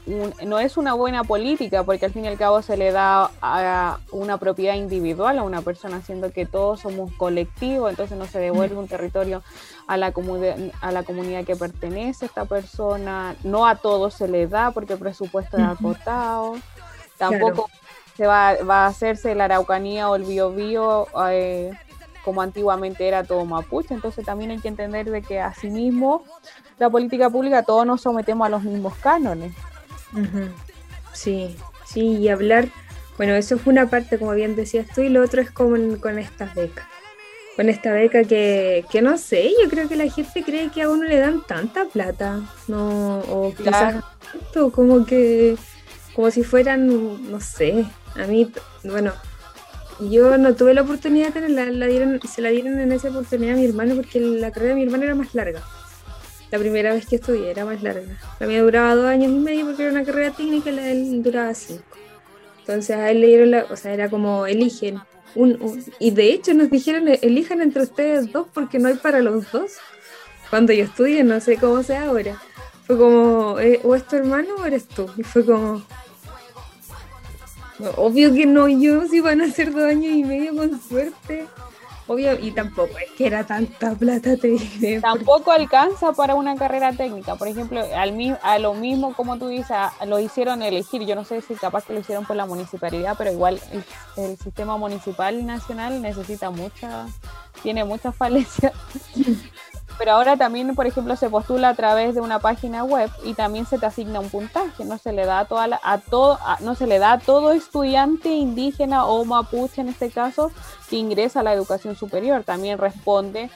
no 0.45 0.59
es 0.59 0.77
una 0.77 0.93
buena 0.93 1.23
política 1.23 1.83
porque 1.83 2.05
al 2.05 2.11
fin 2.11 2.25
y 2.25 2.27
al 2.27 2.37
cabo 2.37 2.61
se 2.61 2.77
le 2.77 2.91
da 2.91 3.31
a 3.41 3.97
una 4.11 4.37
propiedad 4.37 4.75
individual 4.75 5.39
a 5.39 5.43
una 5.43 5.63
persona, 5.63 5.99
siendo 6.03 6.31
que 6.31 6.45
todos 6.45 6.81
somos 6.81 7.11
colectivos, 7.13 7.89
entonces 7.89 8.15
no 8.15 8.27
se 8.27 8.37
devuelve 8.37 8.75
un 8.75 8.87
territorio 8.87 9.41
a 9.87 9.97
la, 9.97 10.11
comunidad, 10.11 10.57
a 10.81 10.91
la 10.91 11.01
comunidad 11.01 11.43
que 11.43 11.55
pertenece 11.55 12.27
esta 12.27 12.45
persona, 12.45 13.35
no 13.43 13.65
a 13.65 13.77
todos 13.77 14.13
se 14.13 14.27
le 14.27 14.45
da 14.45 14.69
porque 14.69 14.93
el 14.93 14.99
presupuesto 14.99 15.57
es 15.57 15.63
acotado, 15.63 16.57
tampoco 17.17 17.67
se 18.15 18.27
va, 18.27 18.55
va, 18.63 18.85
a 18.85 18.87
hacerse 18.87 19.35
la 19.35 19.45
Araucanía 19.45 20.09
o 20.09 20.15
el 20.15 20.23
Biobío 20.23 21.07
eh, 21.29 21.71
como 22.23 22.41
antiguamente 22.41 23.07
era 23.07 23.23
todo 23.23 23.45
mapuche, 23.45 23.93
entonces 23.93 24.25
también 24.25 24.51
hay 24.51 24.59
que 24.59 24.67
entender 24.67 25.09
de 25.09 25.21
que 25.21 25.39
asimismo 25.39 26.23
la 26.79 26.89
política 26.89 27.29
pública 27.29 27.63
todos 27.63 27.85
nos 27.85 28.01
sometemos 28.01 28.45
a 28.45 28.49
los 28.49 28.63
mismos 28.63 28.95
cánones. 28.95 29.53
Sí, 31.11 31.55
sí, 31.85 32.17
y 32.17 32.29
hablar, 32.29 32.67
bueno, 33.17 33.33
eso 33.33 33.55
es 33.55 33.65
una 33.65 33.89
parte, 33.89 34.17
como 34.17 34.31
bien 34.33 34.55
decías 34.55 34.87
tú, 34.93 35.01
y 35.01 35.09
lo 35.09 35.23
otro 35.23 35.41
es 35.41 35.51
como 35.51 35.75
con 35.99 36.19
estas 36.19 36.53
becas. 36.55 36.85
Con 37.55 37.69
esta 37.69 37.91
beca 37.91 38.23
que, 38.23 38.83
que 38.89 39.01
no 39.03 39.17
sé, 39.17 39.51
yo 39.61 39.69
creo 39.69 39.87
que 39.87 39.95
la 39.95 40.09
gente 40.09 40.43
cree 40.43 40.69
que 40.69 40.81
a 40.81 40.89
uno 40.89 41.03
le 41.03 41.19
dan 41.19 41.43
tanta 41.45 41.85
plata, 41.85 42.41
no, 42.67 43.19
o 43.19 43.53
quizás 43.55 44.03
como 44.73 45.05
que, 45.05 45.55
como 46.15 46.31
si 46.31 46.43
fueran, 46.43 47.31
no 47.31 47.39
sé, 47.39 47.85
a 48.15 48.27
mí, 48.27 48.51
bueno, 48.83 49.13
yo 49.99 50.37
no 50.37 50.55
tuve 50.55 50.73
la 50.73 50.81
oportunidad 50.81 51.27
de 51.27 51.41
tenerla, 51.41 52.19
se 52.27 52.41
la 52.41 52.49
dieron 52.49 52.79
en 52.79 52.91
esa 52.91 53.09
oportunidad 53.09 53.55
a 53.55 53.57
mi 53.57 53.65
hermano 53.65 53.95
porque 53.95 54.19
la 54.19 54.51
carrera 54.51 54.75
de 54.75 54.79
mi 54.79 54.83
hermano 54.83 55.03
era 55.03 55.15
más 55.15 55.33
larga. 55.33 55.61
La 56.51 56.59
primera 56.59 56.93
vez 56.93 57.07
que 57.07 57.15
estudié 57.15 57.49
era 57.49 57.65
más 57.65 57.81
larga. 57.81 58.19
La 58.39 58.47
mía 58.47 58.61
duraba 58.61 58.95
dos 58.95 59.05
años 59.05 59.31
y 59.31 59.39
medio 59.39 59.65
porque 59.65 59.83
era 59.83 59.91
una 59.91 60.03
carrera 60.03 60.31
técnica 60.31 60.69
y 60.69 60.75
la 60.75 60.83
de 60.83 60.91
él 60.91 61.23
duraba 61.23 61.53
cinco. 61.53 61.83
Entonces 62.59 62.95
a 62.95 63.09
él 63.09 63.21
le 63.21 63.27
dieron 63.27 63.51
la, 63.51 63.65
o 63.69 63.75
sea, 63.75 63.93
era 63.93 64.09
como 64.09 64.45
eligen. 64.45 64.99
Un, 65.35 65.83
y 65.99 66.11
de 66.11 66.31
hecho 66.31 66.53
nos 66.53 66.69
dijeron 66.69 67.07
elijan 67.07 67.61
entre 67.61 67.81
ustedes 67.81 68.31
dos 68.31 68.47
porque 68.53 68.77
no 68.77 68.87
hay 68.87 68.95
para 68.95 69.19
los 69.21 69.51
dos. 69.51 69.71
Cuando 70.49 70.73
yo 70.73 70.83
estudié, 70.83 71.23
no 71.23 71.39
sé 71.39 71.57
cómo 71.57 71.81
sea 71.81 72.05
ahora. 72.05 72.39
Fue 72.85 72.97
como, 72.97 73.59
eh, 73.59 73.79
o 73.83 73.95
es 73.95 74.05
tu 74.07 74.15
hermano 74.15 74.49
o 74.59 74.65
eres 74.65 74.87
tú. 74.87 75.09
Y 75.17 75.23
fue 75.23 75.43
como, 75.43 75.83
obvio 77.97 78.33
que 78.33 78.45
no, 78.45 78.67
yo 78.67 79.07
si 79.07 79.19
van 79.19 79.41
a 79.41 79.51
ser 79.51 79.71
dos 79.71 79.83
años 79.83 80.13
y 80.13 80.23
medio 80.23 80.55
con 80.55 80.81
suerte. 80.81 81.47
Obvio, 82.05 82.37
y 82.37 82.51
tampoco 82.51 82.97
es 82.97 83.11
que 83.11 83.27
era 83.27 83.45
tanta 83.45 83.95
plata, 83.95 84.35
te 84.35 84.49
diré. 84.49 84.99
Tampoco 84.99 85.51
alcanza 85.51 86.11
para 86.11 86.35
una 86.35 86.55
carrera 86.55 86.91
técnica. 86.91 87.35
Por 87.35 87.47
ejemplo, 87.47 87.81
al, 87.95 88.39
a 88.41 88.59
lo 88.59 88.73
mismo 88.73 89.13
como 89.13 89.37
tú 89.37 89.47
dices, 89.47 89.77
lo 90.05 90.19
hicieron 90.19 90.61
elegir. 90.61 91.05
Yo 91.05 91.15
no 91.15 91.23
sé 91.23 91.41
si 91.41 91.53
capaz 91.53 91.85
que 91.85 91.93
lo 91.93 92.01
hicieron 92.01 92.25
por 92.25 92.35
la 92.35 92.45
municipalidad, 92.45 93.15
pero 93.17 93.31
igual 93.31 93.59
el, 94.17 94.37
sistema 94.37 94.75
municipal 94.75 95.45
nacional 95.45 96.01
necesita 96.01 96.49
mucha, 96.49 97.07
tiene 97.61 97.85
muchas 97.85 98.13
falencias. 98.13 98.73
Pero 99.97 100.13
ahora 100.13 100.37
también, 100.37 100.75
por 100.75 100.87
ejemplo, 100.87 101.15
se 101.15 101.29
postula 101.29 101.69
a 101.69 101.75
través 101.75 102.15
de 102.15 102.21
una 102.21 102.39
página 102.39 102.83
web 102.83 103.09
y 103.23 103.33
también 103.33 103.65
se 103.65 103.77
te 103.77 103.85
asigna 103.85 104.19
un 104.19 104.29
puntaje. 104.29 104.85
No 104.85 104.97
se 104.97 105.13
le 105.13 105.25
da 105.25 105.39
a, 105.39 105.45
toda 105.45 105.79
a 105.83 105.97
todo, 105.99 106.39
no 106.61 106.75
se 106.75 106.87
le 106.87 106.99
da 106.99 107.13
a 107.13 107.19
todo 107.19 107.51
estudiante 107.51 108.29
indígena 108.29 109.05
o 109.05 109.23
mapuche 109.23 109.81
en 109.81 109.89
este 109.89 110.09
caso 110.09 110.51
que 110.89 110.97
ingresa 110.97 111.41
a 111.41 111.43
la 111.43 111.53
educación 111.53 111.95
superior. 111.95 112.43
También 112.43 112.79
responde 112.79 113.49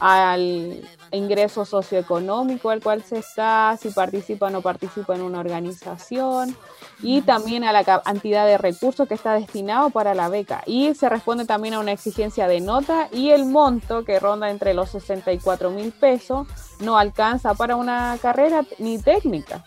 al 0.00 0.82
ingreso 1.14 1.64
socioeconómico 1.64 2.70
al 2.70 2.82
cual 2.82 3.02
se 3.02 3.18
está, 3.18 3.76
si 3.80 3.90
participa 3.90 4.46
o 4.46 4.50
no 4.50 4.60
participa 4.60 5.14
en 5.14 5.22
una 5.22 5.40
organización 5.40 6.56
y 7.02 7.22
también 7.22 7.64
a 7.64 7.72
la 7.72 7.84
cantidad 7.84 8.46
de 8.46 8.58
recursos 8.58 9.06
que 9.08 9.14
está 9.14 9.34
destinado 9.34 9.90
para 9.90 10.14
la 10.14 10.28
beca. 10.28 10.62
Y 10.66 10.94
se 10.94 11.08
responde 11.08 11.44
también 11.44 11.74
a 11.74 11.80
una 11.80 11.92
exigencia 11.92 12.46
de 12.48 12.60
nota 12.60 13.08
y 13.12 13.30
el 13.30 13.46
monto 13.46 14.04
que 14.04 14.20
ronda 14.20 14.50
entre 14.50 14.74
los 14.74 14.90
64 14.90 15.70
mil 15.70 15.92
pesos 15.92 16.46
no 16.80 16.98
alcanza 16.98 17.54
para 17.54 17.76
una 17.76 18.18
carrera 18.20 18.64
ni 18.78 18.98
técnica. 18.98 19.64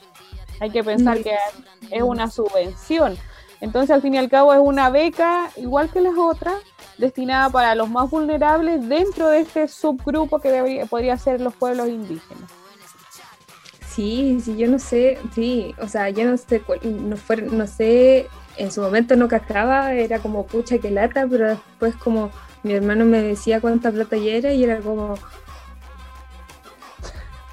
Hay 0.60 0.72
que 0.72 0.84
pensar 0.84 1.22
que 1.22 1.36
es 1.92 2.02
una 2.02 2.30
subvención. 2.30 3.18
Entonces, 3.62 3.92
al 3.92 4.02
fin 4.02 4.14
y 4.14 4.18
al 4.18 4.30
cabo, 4.30 4.54
es 4.54 4.60
una 4.62 4.90
beca 4.90 5.50
igual 5.56 5.90
que 5.90 6.02
las 6.02 6.18
otras, 6.18 6.56
destinada 6.98 7.50
para 7.50 7.76
los 7.76 7.90
más 7.90 8.10
vulnerables 8.10 8.88
dentro 8.88 9.30
de 9.30 9.42
este 9.42 9.68
subgrupo 9.68 10.40
que 10.40 10.86
podría 10.90 11.18
ser 11.18 11.42
los 11.42 11.54
pueblos 11.56 11.88
indígenas. 11.88 12.50
Sí, 13.88 14.40
sí, 14.44 14.56
yo 14.56 14.68
no 14.68 14.78
sé, 14.78 15.18
sí, 15.34 15.74
o 15.82 15.88
sea, 15.88 16.10
yo 16.12 16.30
no 16.30 16.38
sé, 16.38 16.62
no, 16.84 17.18
fue, 17.18 17.38
no 17.38 17.66
sé, 17.66 18.28
en 18.58 18.72
su 18.72 18.82
momento 18.82 19.16
no 19.16 19.28
cascaba, 19.28 19.92
era 19.94 20.20
como 20.20 20.46
pucha 20.46 20.78
que 20.78 20.92
lata, 20.92 21.26
pero 21.28 21.48
después 21.48 21.96
como 21.96 22.30
mi 22.62 22.74
hermano 22.74 23.06
me 23.06 23.22
decía 23.24 23.60
cuánta 23.60 23.92
plata 23.92 24.16
ya 24.18 24.34
era 24.34 24.54
y 24.54 24.64
era 24.64 24.82
como, 24.82 25.16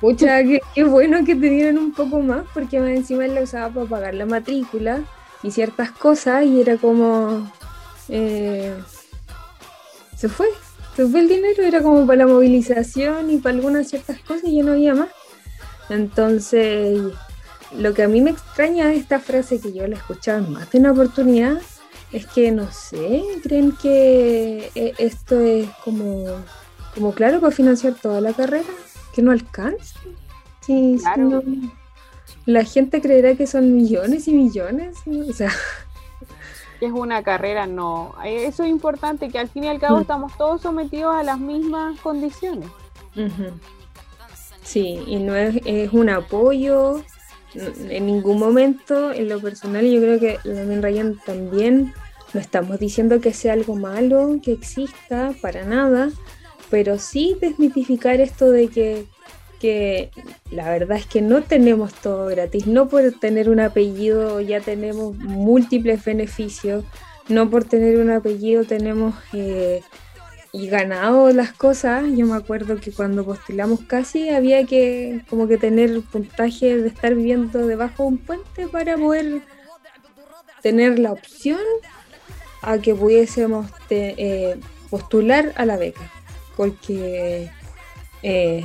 pucha, 0.03 0.43
qué, 0.75 0.85
bueno 0.85 1.25
que 1.25 1.35
te 1.35 1.49
dieran 1.49 1.79
un 1.79 1.93
poco 1.93 2.21
más, 2.21 2.45
porque 2.53 2.79
más 2.79 2.91
encima 2.91 3.25
él 3.25 3.35
la 3.35 3.43
usaba 3.43 3.71
para 3.71 3.87
pagar 3.87 4.15
la 4.15 4.27
matrícula 4.27 5.01
y 5.43 5.51
ciertas 5.51 5.93
cosas 5.93 6.45
y 6.45 6.61
era 6.61 6.77
como, 6.77 7.51
eh, 8.11 8.75
se 10.17 10.29
fue, 10.29 10.47
se 10.97 11.07
fue 11.07 11.21
el 11.21 11.29
dinero, 11.29 11.63
era 11.63 11.83
como 11.83 12.07
para 12.07 12.21
la 12.21 12.27
movilización 12.27 13.31
y 13.31 13.39
para 13.39 13.57
algunas 13.57 13.89
ciertas 13.89 14.19
cosas 14.21 14.45
y 14.45 14.57
ya 14.57 14.63
no 14.63 14.73
había 14.73 14.95
más. 14.95 15.09
Entonces, 15.89 17.01
lo 17.77 17.95
que 17.95 18.03
a 18.03 18.09
mí 18.09 18.21
me 18.21 18.31
extraña 18.31 18.89
de 18.89 18.97
esta 18.97 19.21
frase 19.21 19.61
que 19.61 19.73
yo 19.73 19.87
la 19.87 19.97
he 19.97 19.99
escuchado 19.99 20.39
en 20.39 20.53
más 20.53 20.71
de 20.71 20.79
una 20.79 20.93
oportunidad 20.93 21.61
es 22.13 22.27
que, 22.27 22.53
no 22.53 22.71
sé, 22.71 23.25
creen 23.43 23.73
que 23.73 24.71
eh, 24.75 24.95
esto 24.99 25.41
es 25.41 25.69
como, 25.85 26.27
como 26.95 27.13
claro 27.13 27.41
para 27.41 27.55
financiar 27.55 27.95
toda 27.95 28.21
la 28.21 28.33
carrera, 28.33 28.69
que 29.13 29.23
no 29.23 29.33
alcanza. 29.33 29.99
Sí, 30.65 30.97
la 32.47 32.65
gente 32.65 33.01
creerá 33.01 33.35
que 33.35 33.47
son 33.47 33.75
millones 33.75 34.29
y 34.29 34.33
millones, 34.33 34.97
o 35.07 35.33
sea... 35.33 35.53
es 36.87 36.93
una 36.93 37.23
carrera, 37.23 37.67
no. 37.67 38.15
Eso 38.25 38.65
es 38.65 38.71
importante, 38.71 39.29
que 39.29 39.39
al 39.39 39.49
fin 39.49 39.65
y 39.65 39.69
al 39.69 39.79
cabo 39.79 39.99
mm. 39.99 40.03
estamos 40.03 40.37
todos 40.37 40.63
sometidos 40.63 41.15
a 41.15 41.23
las 41.23 41.39
mismas 41.39 41.99
condiciones. 42.01 42.69
Sí, 44.63 45.03
y 45.07 45.17
no 45.17 45.37
es, 45.37 45.93
un 45.93 46.09
apoyo 46.09 47.03
en 47.55 48.07
ningún 48.07 48.39
momento, 48.39 49.13
en 49.13 49.29
lo 49.29 49.41
personal, 49.41 49.85
yo 49.85 50.01
creo 50.01 50.19
que 50.19 50.39
la 50.45 50.81
Ryan 50.81 51.19
también 51.25 51.95
no 52.33 52.41
estamos 52.41 52.81
diciendo 52.81 53.21
que 53.21 53.33
sea 53.33 53.53
algo 53.53 53.77
malo, 53.77 54.41
que 54.43 54.53
exista, 54.53 55.33
para 55.41 55.65
nada, 55.65 56.11
pero 56.71 56.99
sí 56.99 57.37
desmitificar 57.41 58.21
esto 58.21 58.51
de 58.51 58.69
que, 58.69 59.07
que 59.61 60.11
la 60.51 60.71
verdad 60.71 60.99
es 60.99 61.07
que 61.07 61.23
no 61.23 61.43
tenemos 61.43 61.95
todo 61.95 62.27
gratis, 62.27 62.67
no 62.67 62.89
por 62.89 63.13
tener 63.13 63.49
un 63.49 63.61
apellido 63.61 64.41
ya 64.41 64.61
tenemos 64.61 65.17
múltiples 65.17 66.05
beneficios, 66.05 66.85
no 67.29 67.51
por 67.51 67.65
tener 67.65 67.99
un 67.99 68.11
apellido 68.11 68.65
tenemos... 68.65 69.15
Eh, 69.33 69.83
y 70.55 70.69
ganado 70.69 71.33
las 71.33 71.53
cosas, 71.53 72.05
yo 72.15 72.27
me 72.27 72.37
acuerdo 72.37 72.77
que 72.77 72.93
cuando 72.93 73.25
postulamos 73.25 73.81
casi 73.89 74.29
había 74.29 74.65
que 74.65 75.23
como 75.29 75.49
que 75.49 75.59
tener 75.59 76.01
puntaje 76.03 76.77
de 76.77 76.87
estar 76.87 77.13
viviendo 77.17 77.67
debajo 77.67 78.05
de 78.05 78.09
un 78.11 78.19
puente 78.19 78.69
para 78.69 78.97
poder 78.97 79.43
tener 80.63 81.01
la 81.01 81.11
opción 81.11 81.59
a 82.63 82.79
que 82.79 82.95
pudiésemos 82.95 83.67
eh, 83.91 84.57
postular 84.91 85.53
a 85.57 85.67
la 85.67 85.77
beca, 85.77 86.09
porque 86.57 87.51
eh, 88.23 88.65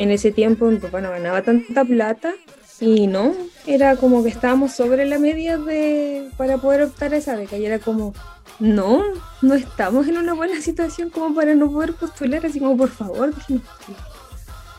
en 0.00 0.10
ese 0.10 0.32
tiempo 0.32 0.64
mi 0.64 0.78
papá 0.78 1.02
no 1.02 1.10
ganaba 1.10 1.42
tanta 1.42 1.84
plata 1.84 2.32
y 2.80 3.06
no, 3.06 3.34
era 3.66 3.96
como 3.96 4.22
que 4.22 4.30
estábamos 4.30 4.72
sobre 4.72 5.04
la 5.04 5.18
media 5.18 5.58
de 5.58 6.30
para 6.38 6.56
poder 6.56 6.84
optar 6.84 7.12
a 7.12 7.18
esa 7.18 7.36
beca 7.36 7.58
y 7.58 7.66
era 7.66 7.78
como 7.78 8.14
no, 8.58 9.02
no 9.42 9.54
estamos 9.54 10.08
en 10.08 10.16
una 10.16 10.32
buena 10.32 10.58
situación 10.62 11.10
como 11.10 11.34
para 11.34 11.54
no 11.54 11.70
poder 11.70 11.92
postular, 11.92 12.44
así 12.46 12.58
como 12.58 12.78
por 12.78 12.88
favor. 12.88 13.34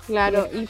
Claro, 0.08 0.48
y, 0.52 0.68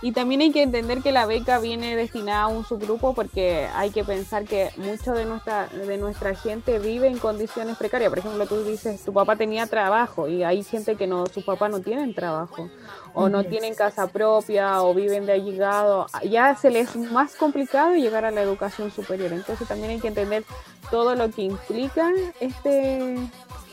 y 0.00 0.12
también 0.12 0.40
hay 0.40 0.52
que 0.52 0.62
entender 0.62 1.02
que 1.02 1.10
la 1.10 1.26
beca 1.26 1.58
viene 1.58 1.96
destinada 1.96 2.42
a 2.42 2.48
un 2.48 2.64
subgrupo 2.64 3.14
porque 3.14 3.66
hay 3.74 3.90
que 3.90 4.04
pensar 4.04 4.44
que 4.44 4.70
mucho 4.76 5.12
de 5.12 5.24
nuestra, 5.24 5.66
de 5.66 5.96
nuestra 5.98 6.36
gente 6.36 6.78
vive 6.78 7.08
en 7.08 7.18
condiciones 7.18 7.76
precarias. 7.76 8.08
Por 8.08 8.20
ejemplo, 8.20 8.46
tú 8.46 8.62
dices, 8.62 9.02
tu 9.04 9.12
papá 9.12 9.34
tenía 9.34 9.66
trabajo 9.66 10.28
y 10.28 10.44
hay 10.44 10.62
gente 10.62 10.94
que 10.94 11.08
no, 11.08 11.26
sus 11.26 11.42
papás 11.42 11.70
no 11.70 11.80
tienen 11.80 12.14
trabajo 12.14 12.70
o 13.12 13.28
no 13.28 13.42
tienen 13.42 13.74
casa 13.74 14.06
propia 14.06 14.82
o 14.82 14.94
viven 14.94 15.26
de 15.26 15.32
allegado. 15.32 16.06
Ya 16.22 16.54
se 16.54 16.70
les 16.70 16.94
es 16.94 17.10
más 17.10 17.34
complicado 17.34 17.94
llegar 17.94 18.24
a 18.24 18.30
la 18.30 18.42
educación 18.42 18.92
superior. 18.92 19.32
Entonces 19.32 19.66
también 19.66 19.90
hay 19.90 19.98
que 19.98 20.08
entender 20.08 20.44
todo 20.92 21.16
lo 21.16 21.28
que 21.30 21.42
implica 21.42 22.08
este, 22.38 23.16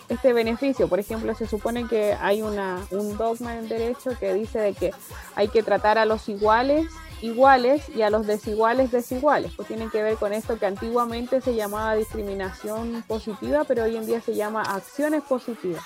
este 0.09 0.33
beneficio. 0.33 0.87
Por 0.87 0.99
ejemplo, 0.99 1.33
se 1.35 1.47
supone 1.47 1.87
que 1.87 2.13
hay 2.13 2.41
una, 2.41 2.79
un 2.91 3.17
dogma 3.17 3.57
en 3.57 3.67
derecho 3.67 4.11
que 4.19 4.33
dice 4.33 4.59
de 4.59 4.73
que 4.73 4.91
hay 5.35 5.47
que 5.47 5.63
tratar 5.63 5.97
a 5.97 6.05
los 6.05 6.29
iguales 6.29 6.85
iguales 7.21 7.83
y 7.95 8.01
a 8.01 8.09
los 8.09 8.27
desiguales 8.27 8.91
desiguales. 8.91 9.51
Pues 9.55 9.67
tiene 9.67 9.89
que 9.89 10.03
ver 10.03 10.15
con 10.15 10.33
esto 10.33 10.57
que 10.59 10.65
antiguamente 10.65 11.41
se 11.41 11.55
llamaba 11.55 11.95
discriminación 11.95 13.03
positiva, 13.07 13.63
pero 13.63 13.83
hoy 13.83 13.95
en 13.95 14.05
día 14.05 14.21
se 14.21 14.35
llama 14.35 14.61
acciones 14.61 15.23
positivas. 15.23 15.83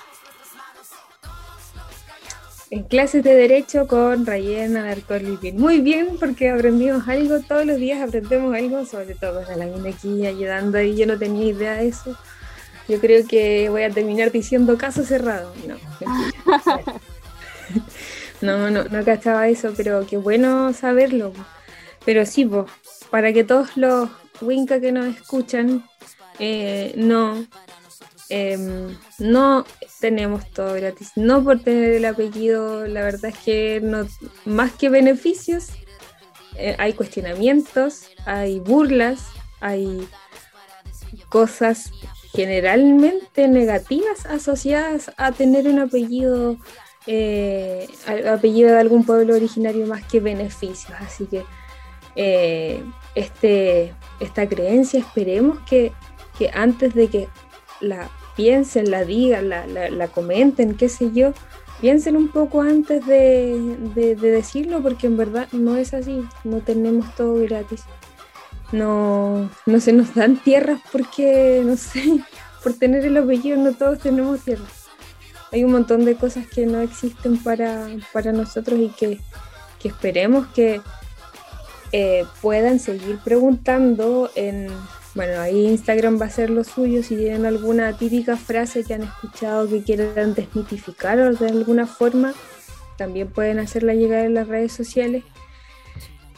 En 2.72 2.84
clases 2.84 3.24
de 3.24 3.34
Derecho 3.34 3.88
con 3.88 4.24
Rayena 4.24 4.84
Alarcón 4.84 5.40
Muy 5.54 5.80
bien, 5.80 6.16
porque 6.20 6.50
aprendimos 6.50 7.08
algo, 7.08 7.40
todos 7.40 7.66
los 7.66 7.78
días 7.78 8.00
aprendemos 8.00 8.54
algo, 8.54 8.84
sobre 8.86 9.16
todo 9.16 9.42
la 9.56 9.88
aquí 9.88 10.24
ayudando 10.24 10.80
y 10.80 10.96
yo 10.96 11.04
no 11.04 11.18
tenía 11.18 11.46
idea 11.46 11.72
de 11.72 11.88
eso. 11.88 12.16
Yo 12.90 13.00
creo 13.00 13.26
que 13.26 13.70
voy 13.70 13.84
a 13.84 13.90
terminar 13.90 14.30
diciendo 14.32 14.76
caso 14.76 15.02
cerrado. 15.04 15.54
No, 18.42 18.58
no, 18.58 18.70
no, 18.70 18.84
no 18.84 19.04
cachaba 19.04 19.48
eso, 19.48 19.72
pero 19.76 20.06
qué 20.06 20.16
bueno 20.16 20.72
saberlo. 20.72 21.32
Pero 22.04 22.26
sí, 22.26 22.50
para 23.10 23.32
que 23.32 23.44
todos 23.44 23.76
los 23.76 24.10
Winca 24.40 24.80
que 24.80 24.92
nos 24.92 25.14
escuchan 25.14 25.84
eh, 26.38 26.94
no 26.96 27.46
Em, 28.30 28.96
no 29.18 29.66
tenemos 29.98 30.48
todo 30.52 30.74
gratis, 30.74 31.10
no 31.16 31.42
por 31.42 31.58
tener 31.58 31.90
el 31.94 32.04
apellido, 32.04 32.86
la 32.86 33.02
verdad 33.02 33.32
es 33.32 33.38
que 33.38 33.80
no, 33.82 34.06
más 34.44 34.70
que 34.72 34.88
beneficios, 34.88 35.70
eh, 36.54 36.76
hay 36.78 36.92
cuestionamientos, 36.92 38.08
hay 38.26 38.60
burlas, 38.60 39.26
hay 39.60 40.08
cosas 41.28 41.90
generalmente 42.32 43.48
negativas 43.48 44.26
asociadas 44.26 45.10
a 45.16 45.32
tener 45.32 45.66
un 45.66 45.78
apellido, 45.78 46.56
eh, 47.06 47.88
apellido 48.28 48.70
de 48.70 48.78
algún 48.78 49.04
pueblo 49.04 49.34
originario 49.34 49.86
más 49.86 50.04
que 50.04 50.20
beneficios. 50.20 50.92
Así 51.00 51.26
que 51.26 51.44
eh, 52.16 52.82
este, 53.14 53.94
esta 54.20 54.48
creencia 54.48 55.00
esperemos 55.00 55.58
que 55.68 55.92
que 56.40 56.50
antes 56.54 56.94
de 56.94 57.08
que 57.08 57.28
la 57.82 58.10
piensen, 58.34 58.90
la 58.90 59.04
digan, 59.04 59.50
la, 59.50 59.66
la, 59.66 60.08
comenten, 60.08 60.74
qué 60.74 60.88
sé 60.88 61.10
yo, 61.12 61.34
piensen 61.82 62.16
un 62.16 62.28
poco 62.28 62.62
antes 62.62 63.04
de, 63.04 63.76
de, 63.94 64.14
decirlo, 64.16 64.80
porque 64.82 65.06
en 65.06 65.18
verdad 65.18 65.48
no 65.52 65.76
es 65.76 65.92
así, 65.92 66.24
no 66.44 66.60
tenemos 66.60 67.14
todo 67.14 67.34
gratis. 67.34 67.84
No, 68.72 69.50
no 69.66 69.80
se 69.80 69.92
nos 69.92 70.14
dan 70.14 70.36
tierras 70.36 70.80
porque, 70.92 71.62
no 71.64 71.76
sé, 71.76 72.20
por 72.62 72.74
tener 72.74 73.04
el 73.04 73.16
apellido 73.16 73.56
no 73.56 73.72
todos 73.72 73.98
tenemos 73.98 74.40
tierras. 74.40 74.86
Hay 75.52 75.64
un 75.64 75.72
montón 75.72 76.04
de 76.04 76.14
cosas 76.14 76.46
que 76.46 76.66
no 76.66 76.80
existen 76.80 77.36
para, 77.42 77.88
para 78.12 78.32
nosotros 78.32 78.78
y 78.78 78.88
que, 78.90 79.18
que 79.80 79.88
esperemos 79.88 80.46
que 80.48 80.80
eh, 81.92 82.24
puedan 82.40 82.78
seguir 82.78 83.18
preguntando 83.18 84.30
en, 84.36 84.68
bueno, 85.14 85.40
ahí 85.40 85.66
Instagram 85.66 86.20
va 86.20 86.26
a 86.26 86.30
ser 86.30 86.50
lo 86.50 86.62
suyo, 86.62 87.02
si 87.02 87.16
tienen 87.16 87.46
alguna 87.46 87.96
típica 87.98 88.36
frase 88.36 88.84
que 88.84 88.94
han 88.94 89.02
escuchado 89.02 89.68
que 89.68 89.82
quieran 89.82 90.34
desmitificar 90.34 91.18
o 91.18 91.34
de 91.34 91.48
alguna 91.48 91.86
forma, 91.86 92.32
también 92.96 93.28
pueden 93.28 93.58
hacerla 93.58 93.94
llegar 93.94 94.24
en 94.24 94.34
las 94.34 94.46
redes 94.46 94.72
sociales. 94.72 95.24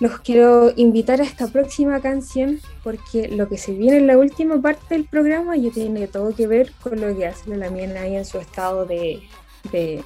Los 0.00 0.18
quiero 0.20 0.72
invitar 0.76 1.20
a 1.20 1.25
esta 1.25 1.46
próxima 1.46 2.00
canción 2.00 2.61
porque 2.82 3.28
lo 3.28 3.49
que 3.49 3.58
se 3.58 3.72
viene 3.72 3.99
en 3.99 4.06
la 4.06 4.18
última 4.18 4.61
parte 4.61 4.94
del 4.94 5.04
programa 5.04 5.56
ya 5.56 5.70
tiene 5.70 6.08
todo 6.08 6.34
que 6.34 6.46
ver 6.46 6.72
con 6.82 7.00
lo 7.00 7.16
que 7.16 7.26
hace 7.26 7.50
la 7.50 7.56
Lamien 7.56 7.96
ahí 7.96 8.16
en 8.16 8.25
su 8.25 8.38
estado 8.38 8.84
de, 8.84 9.22
de 9.70 10.02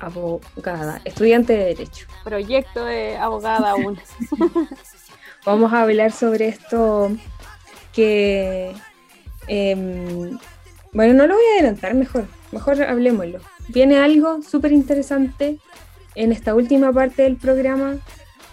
abogada, 0.00 1.00
estudiante 1.04 1.52
de 1.52 1.64
Derecho. 1.66 2.06
Proyecto 2.24 2.84
de 2.84 3.16
abogada 3.16 3.70
aún. 3.70 3.98
Vamos 5.44 5.72
a 5.72 5.82
hablar 5.82 6.12
sobre 6.12 6.48
esto 6.48 7.10
que... 7.92 8.72
Em, 9.46 10.38
bueno, 10.92 11.12
no 11.14 11.26
lo 11.26 11.34
voy 11.34 11.44
a 11.44 11.58
adelantar, 11.58 11.94
mejor, 11.94 12.26
mejor 12.52 12.82
hablemoslo. 12.82 13.40
Viene 13.68 13.98
algo 13.98 14.42
súper 14.42 14.72
interesante 14.72 15.58
en 16.14 16.32
esta 16.32 16.54
última 16.54 16.92
parte 16.92 17.22
del 17.22 17.36
programa. 17.36 17.96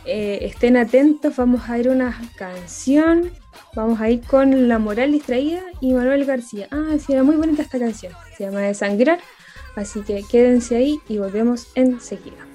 Eh, 0.05 0.39
estén 0.41 0.77
atentos, 0.77 1.36
vamos 1.36 1.70
a 1.70 1.77
ir 1.77 1.89
una 1.89 2.20
canción. 2.36 3.31
Vamos 3.74 4.01
a 4.01 4.10
ir 4.10 4.22
con 4.22 4.67
La 4.67 4.79
Moral 4.79 5.12
Distraída 5.12 5.62
y 5.79 5.93
Manuel 5.93 6.25
García. 6.25 6.67
Ah, 6.72 6.98
sí, 7.00 7.13
era 7.13 7.24
muy 7.24 7.36
bonita 7.36 7.62
esta 7.62 7.79
canción. 7.79 8.13
Se 8.38 8.46
llama 8.46 8.62
Desangrar. 8.62 9.20
Así 9.75 10.01
que 10.01 10.24
quédense 10.29 10.75
ahí 10.75 11.00
y 11.08 11.17
volvemos 11.17 11.67
enseguida. 11.75 12.46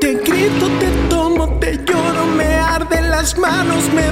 Te 0.00 0.14
grito, 0.14 0.68
te 0.78 1.08
tomo, 1.08 1.58
te 1.58 1.76
lloro, 1.84 2.26
me 2.36 2.44
arden 2.44 3.10
las 3.10 3.36
manos, 3.36 3.92
me 3.92 4.09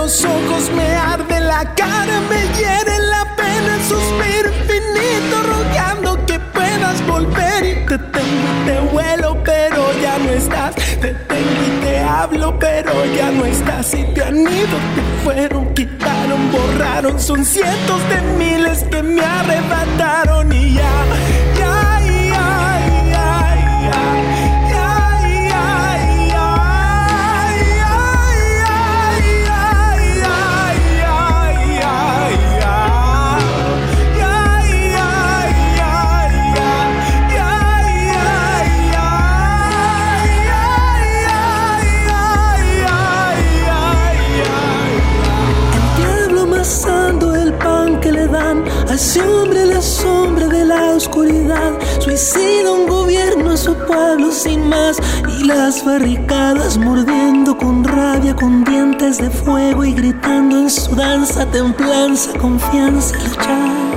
los 0.00 0.24
ojos, 0.24 0.70
me 0.74 0.94
arde 0.96 1.40
la 1.40 1.62
cara, 1.74 2.20
me 2.30 2.40
hiere 2.56 2.98
la 3.14 3.36
pena, 3.36 3.72
suspiro 3.86 4.48
infinito 4.48 5.36
rogando 5.52 6.24
que 6.24 6.38
puedas 6.38 7.06
volver. 7.06 7.64
Y 7.66 7.74
te 7.86 7.98
tengo 7.98 8.46
y 8.50 8.66
te 8.66 8.80
vuelo, 8.92 9.36
pero 9.44 9.82
ya 10.00 10.18
no 10.18 10.30
estás, 10.30 10.74
te 10.74 11.12
tengo 11.30 11.60
y 11.68 11.84
te 11.84 11.98
hablo, 11.98 12.58
pero 12.58 12.92
ya 13.14 13.30
no 13.30 13.44
estás. 13.44 13.92
Y 13.92 14.04
te 14.14 14.24
han 14.24 14.38
ido, 14.38 14.76
te 14.96 15.02
fueron, 15.22 15.74
quitaron, 15.74 16.50
borraron, 16.50 17.20
son 17.20 17.44
cientos 17.44 18.00
de 18.08 18.20
miles 18.38 18.84
que 18.90 19.02
me 19.02 19.22
arrebataron 19.22 20.50
y 20.50 20.74
ya, 20.74 20.92
ya. 21.58 21.99
Hombre 49.00 49.64
la 49.64 49.80
sombra 49.80 50.46
de 50.46 50.62
la 50.62 50.90
oscuridad. 50.90 51.72
Suicida 52.00 52.70
un 52.70 52.86
gobierno 52.86 53.56
su 53.56 53.74
pueblo 53.74 54.30
sin 54.30 54.68
más. 54.68 54.98
Y 55.38 55.44
las 55.44 55.82
barricadas 55.82 56.76
mordiendo 56.76 57.56
con 57.56 57.82
rabia 57.82 58.36
con 58.36 58.62
dientes 58.62 59.16
de 59.16 59.30
fuego 59.30 59.86
y 59.86 59.94
gritando 59.94 60.58
en 60.58 60.68
su 60.68 60.94
danza 60.94 61.46
templanza 61.50 62.32
confianza 62.38 63.16
luchar 63.16 63.89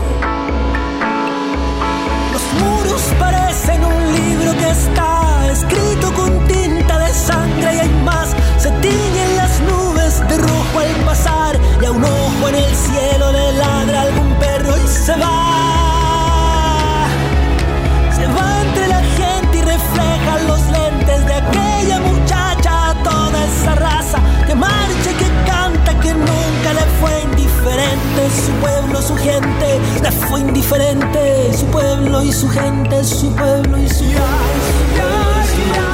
Su 28.34 28.52
pueblo, 28.62 29.02
su 29.02 29.16
gente, 29.16 29.80
le 30.02 30.12
fue 30.12 30.42
indiferente. 30.42 31.54
Su 31.58 31.66
pueblo 31.68 32.24
y 32.24 32.32
su 32.32 32.50
gente, 32.50 33.04
su 33.04 33.34
pueblo 33.36 33.78
y 33.78 33.90
su 33.90 34.06
gente. 34.06 35.93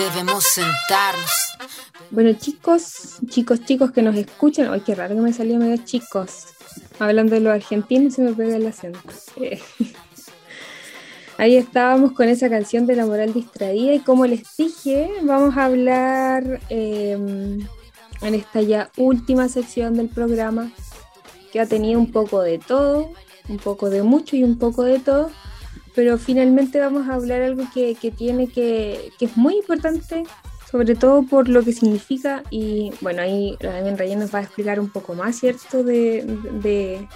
Debemos 0.00 0.44
sentarnos. 0.44 1.30
Bueno, 2.10 2.32
chicos, 2.32 3.18
chicos, 3.28 3.64
chicos 3.64 3.92
que 3.92 4.02
nos 4.02 4.16
escuchan. 4.16 4.72
Ay, 4.72 4.80
qué 4.80 4.94
raro 4.94 5.14
que 5.14 5.20
me 5.20 5.32
salió 5.32 5.58
medio 5.58 5.76
chicos. 5.84 6.46
Hablando 6.98 7.34
de 7.34 7.40
los 7.40 7.52
argentinos, 7.52 8.14
se 8.14 8.22
me 8.22 8.32
pega 8.32 8.56
el 8.56 8.66
acento. 8.66 8.98
Eh. 9.36 9.60
Ahí 11.38 11.56
estábamos 11.56 12.12
con 12.12 12.28
esa 12.28 12.48
canción 12.50 12.86
de 12.86 12.96
la 12.96 13.06
moral 13.06 13.32
distraída 13.32 13.94
y 13.94 14.00
como 14.00 14.26
les 14.26 14.42
dije, 14.56 15.10
vamos 15.22 15.56
a 15.56 15.66
hablar 15.66 16.60
em, 16.68 17.60
en 18.20 18.34
esta 18.34 18.60
ya 18.60 18.90
última 18.96 19.48
sección 19.48 19.96
del 19.96 20.08
programa 20.08 20.70
que 21.50 21.60
ha 21.60 21.66
tenido 21.66 21.98
un 21.98 22.12
poco 22.12 22.42
de 22.42 22.58
todo, 22.58 23.10
un 23.48 23.56
poco 23.56 23.88
de 23.88 24.02
mucho 24.02 24.36
y 24.36 24.44
un 24.44 24.58
poco 24.58 24.82
de 24.82 24.98
todo, 24.98 25.30
pero 25.94 26.18
finalmente 26.18 26.80
vamos 26.80 27.08
a 27.08 27.14
hablar 27.14 27.42
algo 27.42 27.64
que, 27.72 27.94
tiene 28.16 28.48
que, 28.48 29.12
que 29.18 29.24
es 29.26 29.36
muy 29.36 29.56
importante, 29.56 30.24
sobre 30.70 30.94
todo 30.94 31.22
por 31.24 31.48
lo 31.48 31.62
que 31.62 31.72
significa 31.72 32.42
y 32.50 32.92
bueno, 33.00 33.22
ahí 33.22 33.56
también 33.60 33.98
Rayen 33.98 34.20
nos 34.20 34.34
va 34.34 34.38
a 34.38 34.42
explicar 34.42 34.78
un 34.78 34.90
poco 34.90 35.14
más, 35.14 35.36
¿cierto? 35.36 35.82
De, 35.82 36.24
de, 36.52 37.08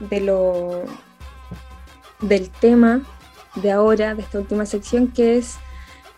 de 0.00 0.20
lo 0.20 0.84
del 2.20 2.50
tema 2.50 3.02
de 3.56 3.72
ahora, 3.72 4.14
de 4.14 4.22
esta 4.22 4.38
última 4.38 4.66
sección, 4.66 5.08
que 5.08 5.38
es 5.38 5.56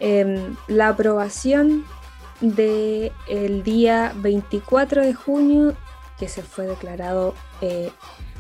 em, 0.01 0.57
la 0.67 0.89
aprobación 0.89 1.85
del 2.41 3.13
el 3.29 3.63
día 3.63 4.13
24 4.17 5.03
de 5.03 5.15
junio, 5.15 5.75
que 6.19 6.29
se 6.29 6.43
fue 6.43 6.67
declarado 6.67 7.35
eh, 7.61 7.91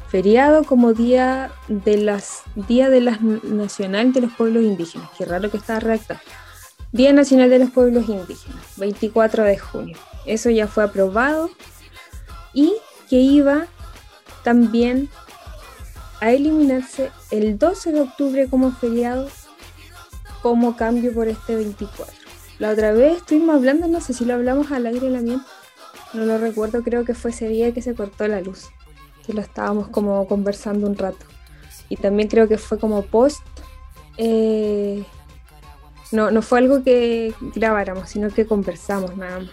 feriado 0.08 0.64
como 0.64 0.94
día 0.94 1.50
de 1.68 1.98
las 1.98 2.42
día 2.54 2.90
de 2.90 3.00
las 3.00 3.20
nacional 3.20 4.12
de 4.12 4.22
los 4.22 4.32
pueblos 4.32 4.62
indígenas. 4.64 5.08
Qué 5.16 5.24
raro 5.24 5.50
que 5.50 5.56
está 5.56 5.80
recta. 5.80 6.20
Día 6.90 7.12
Nacional 7.12 7.50
de 7.50 7.58
los 7.58 7.70
Pueblos 7.70 8.08
Indígenas, 8.08 8.64
24 8.78 9.44
de 9.44 9.58
junio. 9.58 9.96
Eso 10.24 10.48
ya 10.48 10.66
fue 10.66 10.84
aprobado 10.84 11.50
y 12.54 12.72
que 13.10 13.16
iba 13.16 13.66
también 14.42 15.10
a 16.20 16.32
eliminarse 16.32 17.10
el 17.30 17.58
12 17.58 17.92
de 17.92 18.00
octubre 18.00 18.48
como 18.48 18.72
feriado 18.72 19.28
como 20.40 20.76
cambio 20.76 21.12
por 21.12 21.28
este 21.28 21.56
24. 21.56 22.14
La 22.58 22.70
otra 22.70 22.92
vez 22.92 23.18
estuvimos 23.18 23.56
hablando, 23.56 23.86
no 23.86 24.00
sé 24.00 24.14
si 24.14 24.24
lo 24.24 24.34
hablamos 24.34 24.72
al 24.72 24.86
aire 24.86 25.10
la 25.10 25.20
miel, 25.20 25.40
no 26.14 26.24
lo 26.24 26.38
recuerdo, 26.38 26.82
creo 26.82 27.04
que 27.04 27.14
fue 27.14 27.32
ese 27.32 27.48
día 27.48 27.72
que 27.74 27.82
se 27.82 27.94
cortó 27.94 28.26
la 28.28 28.40
luz, 28.40 28.68
que 29.28 29.34
lo 29.34 29.42
estábamos 29.42 29.88
como 29.88 30.26
conversando 30.26 30.86
un 30.86 30.96
rato. 30.96 31.26
Y 31.90 31.96
también 31.96 32.30
creo 32.30 32.48
que 32.48 32.56
fue 32.56 32.78
como 32.78 33.02
post, 33.02 33.42
eh, 34.16 35.04
no, 36.12 36.30
no 36.30 36.40
fue 36.40 36.60
algo 36.60 36.82
que 36.82 37.34
grabáramos, 37.54 38.08
sino 38.08 38.30
que 38.30 38.46
conversamos 38.46 39.18
nada 39.18 39.40
más. 39.40 39.50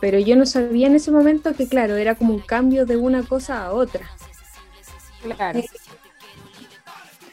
Pero 0.00 0.20
yo 0.20 0.36
no 0.36 0.46
sabía 0.46 0.86
en 0.86 0.94
ese 0.94 1.10
momento 1.10 1.52
que, 1.54 1.68
claro, 1.68 1.96
era 1.96 2.14
como 2.14 2.32
un 2.32 2.40
cambio 2.40 2.86
de 2.86 2.96
una 2.96 3.24
cosa 3.24 3.64
a 3.64 3.72
otra. 3.72 4.08
Claro. 5.22 5.60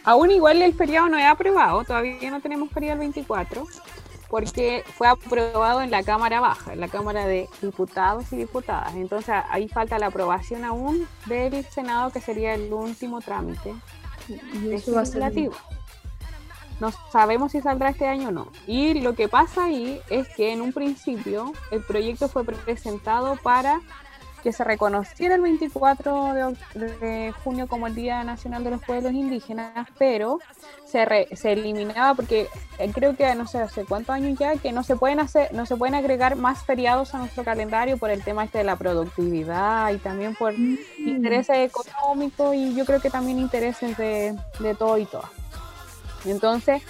Aún 0.03 0.31
igual 0.31 0.61
el 0.63 0.73
feriado 0.73 1.07
no 1.07 1.19
es 1.19 1.25
aprobado, 1.25 1.83
todavía 1.83 2.31
no 2.31 2.41
tenemos 2.41 2.71
feriado 2.71 2.95
el 2.95 2.99
24, 2.99 3.67
porque 4.33 4.83
fue 4.97 5.07
aprobado 5.07 5.83
en 5.83 5.91
la 5.91 6.01
Cámara 6.01 6.39
Baja, 6.39 6.73
en 6.73 6.79
la 6.79 6.87
Cámara 6.87 7.27
de 7.27 7.47
Diputados 7.61 8.33
y 8.33 8.37
Diputadas. 8.37 8.95
Entonces 8.95 9.35
ahí 9.47 9.67
falta 9.67 9.99
la 9.99 10.07
aprobación 10.07 10.65
aún 10.65 11.07
del 11.27 11.63
Senado, 11.65 12.09
que 12.09 12.19
sería 12.19 12.55
el 12.55 12.73
último 12.73 13.21
trámite 13.21 13.75
legislativo. 14.63 15.53
No 16.79 16.89
sabemos 17.11 17.51
si 17.51 17.61
saldrá 17.61 17.89
este 17.89 18.07
año 18.07 18.29
o 18.29 18.31
no. 18.31 18.47
Y 18.65 19.01
lo 19.01 19.13
que 19.13 19.27
pasa 19.27 19.65
ahí 19.65 20.01
es 20.09 20.27
que 20.29 20.51
en 20.51 20.63
un 20.63 20.73
principio 20.73 21.53
el 21.69 21.83
proyecto 21.83 22.27
fue 22.27 22.43
presentado 22.43 23.35
para 23.35 23.81
que 24.43 24.51
se 24.51 24.63
reconociera 24.63 25.35
el 25.35 25.41
24 25.41 26.33
de, 26.75 27.33
junio 27.43 27.67
como 27.67 27.87
el 27.87 27.95
Día 27.95 28.23
Nacional 28.23 28.63
de 28.63 28.71
los 28.71 28.83
Pueblos 28.83 29.13
Indígenas, 29.13 29.87
pero 29.97 30.39
se, 30.85 31.27
se 31.35 31.53
eliminaba 31.53 32.13
porque 32.13 32.47
eh, 32.77 32.91
creo 32.93 33.15
que 33.15 33.33
no 33.35 33.47
sé 33.47 33.59
hace 33.59 33.85
cuántos 33.85 34.13
años 34.13 34.37
ya 34.37 34.57
que 34.57 34.71
no 34.73 34.83
se 34.83 34.95
pueden 34.95 35.19
hacer, 35.19 35.53
no 35.53 35.65
se 35.65 35.77
pueden 35.77 35.95
agregar 35.95 36.35
más 36.35 36.63
feriados 36.63 37.15
a 37.15 37.19
nuestro 37.19 37.43
calendario 37.43 37.97
por 37.97 38.11
el 38.11 38.23
tema 38.23 38.43
este 38.43 38.59
de 38.59 38.63
la 38.65 38.75
productividad 38.75 39.91
y 39.91 39.97
también 39.97 40.35
por 40.35 40.53
mm. 40.53 40.77
intereses 40.99 41.71
económicos 41.71 42.53
y 42.53 42.75
yo 42.75 42.85
creo 42.85 42.99
que 42.99 43.09
también 43.09 43.39
intereses 43.39 43.97
de, 43.97 44.37
de 44.59 44.75
todo 44.75 44.97
y 44.97 45.05
todo. 45.05 45.29
Entonces, 46.25 46.83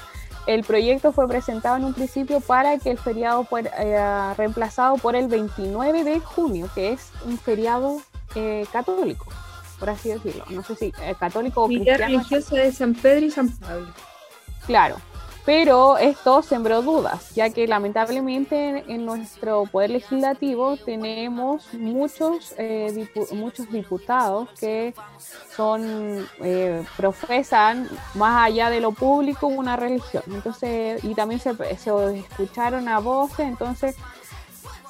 el 0.45 0.63
proyecto 0.63 1.12
fue 1.12 1.27
presentado 1.27 1.77
en 1.77 1.86
un 1.86 1.93
principio 1.93 2.41
para 2.41 2.77
que 2.77 2.91
el 2.91 2.97
feriado 2.97 3.43
fuera 3.45 3.71
eh, 3.77 4.34
reemplazado 4.36 4.97
por 4.97 5.15
el 5.15 5.27
29 5.27 6.03
de 6.03 6.19
junio, 6.19 6.69
que 6.75 6.91
es 6.91 7.12
un 7.25 7.38
feriado 7.38 8.01
eh, 8.36 8.65
católico, 8.71 9.25
por 9.79 9.89
así 9.89 10.10
decirlo. 10.10 10.45
No 10.49 10.63
sé 10.63 10.75
si 10.75 10.93
eh, 11.01 11.15
católico 11.19 11.63
o 11.63 11.67
cristiano. 11.67 12.06
religiosa 12.06 12.56
de 12.56 12.71
San 12.71 12.93
Pedro 12.93 13.25
y 13.25 13.32
San 13.32 13.49
Pablo. 13.49 13.88
Claro, 14.65 14.97
pero 15.45 15.97
esto 15.97 16.41
sembró 16.41 16.82
dudas, 16.82 17.32
ya 17.36 17.49
que 17.49 17.67
lamentablemente 17.67 18.86
en 18.88 19.06
nuestro 19.06 19.65
poder 19.65 19.89
legislativo 19.89 20.77
tenemos 20.77 21.73
muchos, 21.73 22.53
eh, 22.58 23.08
muchos 23.32 23.69
diputados 23.69 24.47
que 24.58 24.93
son 25.56 26.25
eh, 26.41 26.84
profesan 26.95 27.89
más 28.15 28.45
allá 28.45 28.69
de 28.69 28.79
lo 28.79 28.93
público 28.93 29.47
una 29.47 29.75
religión. 29.75 30.23
Entonces, 30.27 31.03
y 31.03 31.13
también 31.13 31.41
se, 31.41 31.53
se 31.75 32.17
escucharon 32.17 32.88
a 32.88 32.99
voces, 32.99 33.41
entonces 33.41 33.97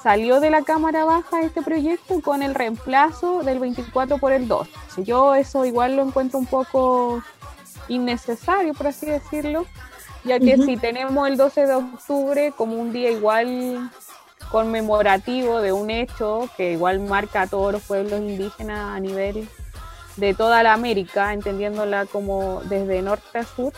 salió 0.04 0.38
de 0.38 0.50
la 0.50 0.62
Cámara 0.62 1.04
Baja 1.04 1.40
este 1.40 1.62
proyecto 1.62 2.20
con 2.20 2.42
el 2.42 2.54
reemplazo 2.54 3.42
del 3.42 3.58
24 3.58 4.18
por 4.18 4.32
el 4.32 4.46
2. 4.46 4.68
Yo 4.98 5.34
eso 5.34 5.64
igual 5.64 5.96
lo 5.96 6.02
encuentro 6.02 6.38
un 6.38 6.46
poco 6.46 7.22
innecesario, 7.88 8.74
por 8.74 8.86
así 8.86 9.06
decirlo, 9.06 9.66
ya 10.24 10.40
que 10.40 10.56
si 10.58 10.76
tenemos 10.76 11.28
el 11.28 11.36
12 11.36 11.66
de 11.66 11.74
octubre 11.74 12.52
como 12.56 12.76
un 12.76 12.92
día 12.92 13.10
igual 13.10 13.90
conmemorativo 14.50 15.60
de 15.60 15.72
un 15.72 15.90
hecho 15.90 16.48
que 16.56 16.72
igual 16.72 17.00
marca 17.00 17.42
a 17.42 17.46
todos 17.46 17.72
los 17.72 17.82
pueblos 17.82 18.20
indígenas 18.20 18.96
a 18.96 19.00
nivel 19.00 19.48
de 20.16 20.34
toda 20.34 20.62
la 20.62 20.72
América, 20.72 21.32
entendiéndola 21.32 22.06
como 22.06 22.62
desde 22.64 23.02
norte 23.02 23.38
a 23.38 23.44
sur, 23.44 23.72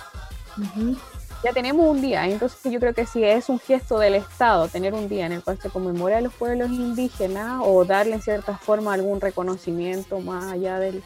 ya 1.42 1.52
tenemos 1.52 1.86
un 1.86 2.00
día. 2.00 2.26
Entonces 2.26 2.70
yo 2.70 2.78
creo 2.78 2.94
que 2.94 3.06
si 3.06 3.24
es 3.24 3.48
un 3.48 3.58
gesto 3.58 3.98
del 3.98 4.14
Estado 4.16 4.68
tener 4.68 4.94
un 4.94 5.08
día 5.08 5.26
en 5.26 5.32
el 5.32 5.42
cual 5.42 5.58
se 5.60 5.70
conmemora 5.70 6.18
a 6.18 6.20
los 6.20 6.34
pueblos 6.34 6.70
indígenas 6.70 7.62
o 7.64 7.84
darle 7.84 8.14
en 8.14 8.22
cierta 8.22 8.56
forma 8.56 8.92
algún 8.92 9.20
reconocimiento 9.20 10.20
más 10.20 10.52
allá 10.52 10.78
del, 10.78 11.02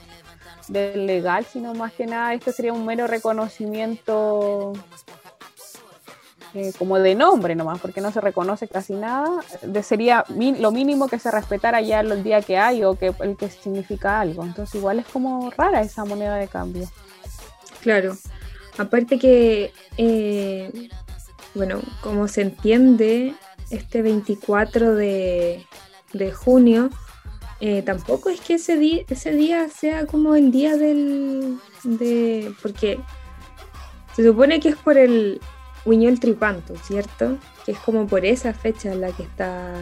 del 0.69 1.07
legal, 1.07 1.45
sino 1.45 1.75
más 1.75 1.93
que 1.93 2.07
nada 2.07 2.35
esto 2.35 2.53
sería 2.53 2.73
un 2.73 2.87
mero 2.87 3.07
reconocimiento 3.07 4.73
eh, 6.55 6.73
como 6.79 6.99
de 6.99 7.15
nombre 7.15 7.55
nomás, 7.55 7.81
porque 7.81 8.01
no 8.01 8.11
se 8.13 8.21
reconoce 8.21 8.67
casi 8.67 8.95
nada, 8.95 9.31
de, 9.63 9.83
sería 9.83 10.25
lo 10.29 10.73
mínimo 10.73 11.09
que 11.09 11.19
se 11.19 11.31
respetara 11.31 11.81
ya 11.81 12.01
el 12.01 12.23
día 12.23 12.43
que 12.43 12.59
hay 12.59 12.83
o 12.85 12.95
que 12.95 13.13
el 13.21 13.37
que 13.37 13.49
significa 13.51 14.21
algo. 14.21 14.45
Entonces 14.45 14.75
igual 14.75 14.99
es 14.99 15.07
como 15.07 15.51
rara 15.51 15.81
esa 15.81 16.05
moneda 16.05 16.37
de 16.37 16.49
cambio. 16.49 16.89
Claro, 17.83 18.17
aparte 18.79 19.19
que, 19.19 19.73
eh, 19.97 20.91
bueno, 21.55 21.81
como 22.03 22.29
se 22.29 22.43
entiende, 22.43 23.35
este 23.71 24.03
24 24.03 24.95
de, 24.95 25.65
de 26.13 26.33
junio, 26.33 26.91
eh, 27.61 27.83
tampoco 27.83 28.31
es 28.31 28.41
que 28.41 28.55
ese 28.55 28.77
día, 28.77 29.03
ese 29.09 29.33
día 29.33 29.69
sea 29.69 30.07
como 30.07 30.35
el 30.35 30.51
día 30.51 30.77
del... 30.77 31.59
de 31.85 32.53
porque 32.63 32.99
se 34.17 34.25
supone 34.25 34.61
que 34.61 34.71
es 34.71 34.77
por 34.77 34.97
el, 34.99 35.41
Huiñol 35.85 36.21
Tripanto, 36.21 36.77
¿cierto? 36.77 37.39
Que 37.65 37.73
es 37.73 37.79
como 37.79 38.07
por 38.07 38.25
esa 38.25 38.53
fecha 38.53 38.93
en 38.93 39.01
la 39.01 39.13
que 39.13 39.23
está... 39.23 39.75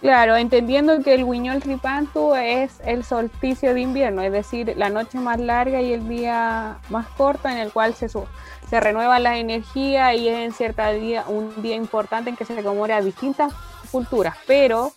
Claro, 0.00 0.36
entendiendo 0.36 1.00
que 1.00 1.14
el 1.14 1.22
Huiñol 1.22 1.60
Tripanto 1.60 2.34
es 2.34 2.80
el 2.84 3.04
solsticio 3.04 3.72
de 3.72 3.82
invierno, 3.82 4.22
es 4.22 4.32
decir, 4.32 4.74
la 4.76 4.90
noche 4.90 5.18
más 5.18 5.38
larga 5.38 5.80
y 5.80 5.92
el 5.92 6.08
día 6.08 6.78
más 6.88 7.06
corto 7.10 7.48
en 7.48 7.58
el 7.58 7.70
cual 7.70 7.94
se, 7.94 8.08
se 8.08 8.80
renuevan 8.80 9.22
las 9.22 9.36
energías 9.36 10.16
y 10.16 10.28
es 10.28 10.38
en 10.38 10.52
cierta 10.52 10.90
día 10.90 11.24
un 11.28 11.62
día 11.62 11.76
importante 11.76 12.30
en 12.30 12.36
que 12.36 12.44
se 12.44 12.56
conmemora 12.56 13.00
distintas 13.00 13.52
culturas, 13.92 14.34
pero 14.44 14.92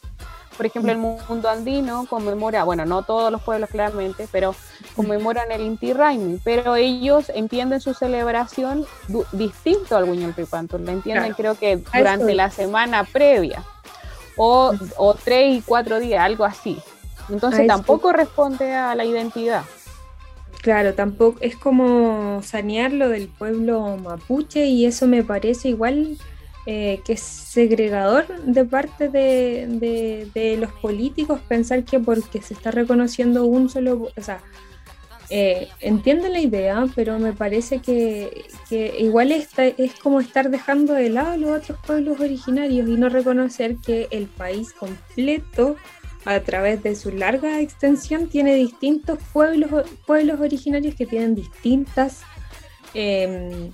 por 0.56 0.66
ejemplo, 0.66 0.92
el 0.92 0.98
mundo 0.98 1.50
andino 1.50 2.06
conmemora, 2.10 2.64
bueno, 2.64 2.86
no 2.86 3.04
todos 3.04 3.32
los 3.32 3.42
pueblos 3.42 3.70
claramente, 3.70 4.28
pero 4.32 4.56
conmemoran 4.96 5.52
el 5.52 5.62
Inti 5.62 5.94
Raimi, 5.94 6.40
pero 6.44 6.76
ellos 6.76 7.32
entienden 7.34 7.82
su 7.82 7.94
celebración 7.94 8.86
distinto 9.32 9.96
al 9.98 10.06
Guiñol 10.06 10.34
Pipanto, 10.34 10.78
la 10.78 10.92
entienden 10.92 11.34
creo 11.34 11.56
que 11.56 11.78
durante 11.78 12.34
la 12.34 12.50
semana 12.50 13.04
previa, 13.04 13.64
o, 14.38 14.74
o, 14.98 15.14
tres 15.14 15.58
y 15.58 15.62
cuatro 15.62 16.00
días, 16.00 16.22
algo 16.22 16.46
así. 16.46 16.78
Entonces 17.30 17.68
tampoco 17.68 18.12
responde 18.12 18.74
a 18.74 18.94
la 18.96 19.06
identidad. 19.06 19.64
Claro, 20.62 20.94
tampoco 20.94 21.38
es 21.42 21.56
como 21.56 22.42
sanear 22.44 22.92
lo 22.92 23.10
del 23.10 23.28
pueblo 23.28 23.98
mapuche 23.98 24.66
y 24.66 24.86
eso 24.86 25.08
me 25.08 25.24
parece 25.24 25.70
igual 25.70 26.18
eh, 26.68 27.02
que 27.06 27.14
es 27.14 27.20
segregador 27.20 28.26
de 28.44 28.66
parte 28.66 29.08
de, 29.10 30.58
los 30.60 30.72
políticos 30.74 31.40
pensar 31.48 31.84
que 31.84 32.00
porque 32.00 32.42
se 32.42 32.56
está 32.56 32.72
reconociendo 32.72 33.46
un 33.46 33.70
solo, 33.70 34.10
o 34.16 34.22
sea, 34.22 34.42
eh, 35.30 35.68
entiendo 35.80 36.28
la 36.28 36.40
idea, 36.40 36.86
pero 36.96 37.20
me 37.20 37.34
parece 37.34 37.80
que, 37.80 38.46
que 38.68 38.96
igual 39.00 39.32
está, 39.32 39.66
es 39.66 39.94
como 39.94 40.20
estar 40.20 40.50
dejando 40.50 40.94
de 40.94 41.10
lado 41.10 41.34
a 41.34 41.38
los 41.38 41.52
otros 41.52 41.78
pueblos 41.86 42.20
originarios 42.20 42.90
y 42.90 42.96
no 42.96 43.10
reconocer 43.10 43.78
que 43.78 44.08
el 44.10 44.26
país 44.26 44.74
completo, 44.74 45.76
a 46.26 46.40
través 46.40 46.82
de 46.82 46.96
su 46.96 47.12
larga 47.12 47.62
extensión, 47.62 48.28
tiene 48.28 48.56
distintos 48.56 49.20
pueblos, 49.32 49.88
pueblos 50.08 50.40
originarios 50.40 50.96
que 50.96 51.06
tienen 51.06 51.36
distintas 51.36 52.22
em, 52.96 53.72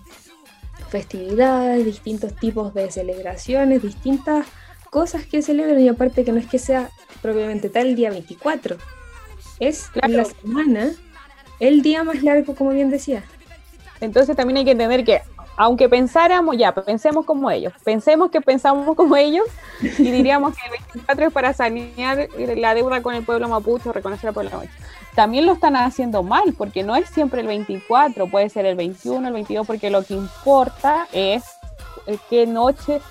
festividades, 0.92 1.86
distintos 1.86 2.36
tipos 2.36 2.74
de 2.74 2.92
celebraciones, 2.92 3.82
distintas 3.82 4.46
cosas 4.90 5.26
que 5.26 5.42
celebran 5.42 5.80
y 5.80 5.88
aparte 5.88 6.26
que 6.26 6.34
no 6.34 6.38
es 6.38 6.48
que 6.48 6.60
sea 6.60 6.90
propiamente 7.22 7.70
tal 7.70 7.88
el 7.88 7.96
día 7.96 8.10
24, 8.10 8.76
es 9.60 9.90
la 9.96 10.26
semana 10.26 10.92
el 11.62 11.82
día 11.82 12.04
más 12.04 12.22
largo, 12.24 12.56
como 12.56 12.72
bien 12.72 12.90
decía. 12.90 13.24
Entonces 14.02 14.36
también 14.36 14.58
hay 14.58 14.66
que 14.66 14.72
entender 14.72 15.06
que 15.06 15.22
aunque 15.56 15.88
pensáramos, 15.88 16.58
ya, 16.58 16.74
pensemos 16.74 17.26
como 17.26 17.50
ellos, 17.50 17.72
pensemos 17.86 18.30
que 18.30 18.42
pensamos 18.42 18.96
como 18.98 19.16
ellos 19.16 19.46
y 19.82 20.12
diríamos 20.12 20.56
que 20.56 20.66
el 20.66 20.72
24 20.94 21.28
es 21.28 21.34
para 21.34 21.54
sanear 21.54 22.28
la 22.58 22.74
deuda 22.74 23.02
con 23.02 23.16
el 23.16 23.24
pueblo 23.24 23.48
mapuche, 23.48 23.94
reconocer 23.94 24.28
al 24.28 24.34
pueblo 24.34 24.52
mapuche. 24.52 24.74
También 25.16 25.46
lo 25.46 25.54
están 25.54 25.76
haciendo 25.76 26.24
mal, 26.24 26.54
porque 26.58 26.84
no 26.84 26.96
es 26.96 27.10
siempre 27.10 27.42
el 27.42 27.48
24, 27.48 28.28
puede 28.28 28.50
ser 28.50 28.66
el 28.66 28.76
21, 28.76 29.28
el 29.28 29.34
22, 29.34 29.68
porque 29.68 29.90
lo 29.90 30.04
que 30.04 30.14
importa 30.14 31.08
es 31.12 31.44
eh, 32.08 32.18
qué 32.30 32.48
noche, 32.48 33.02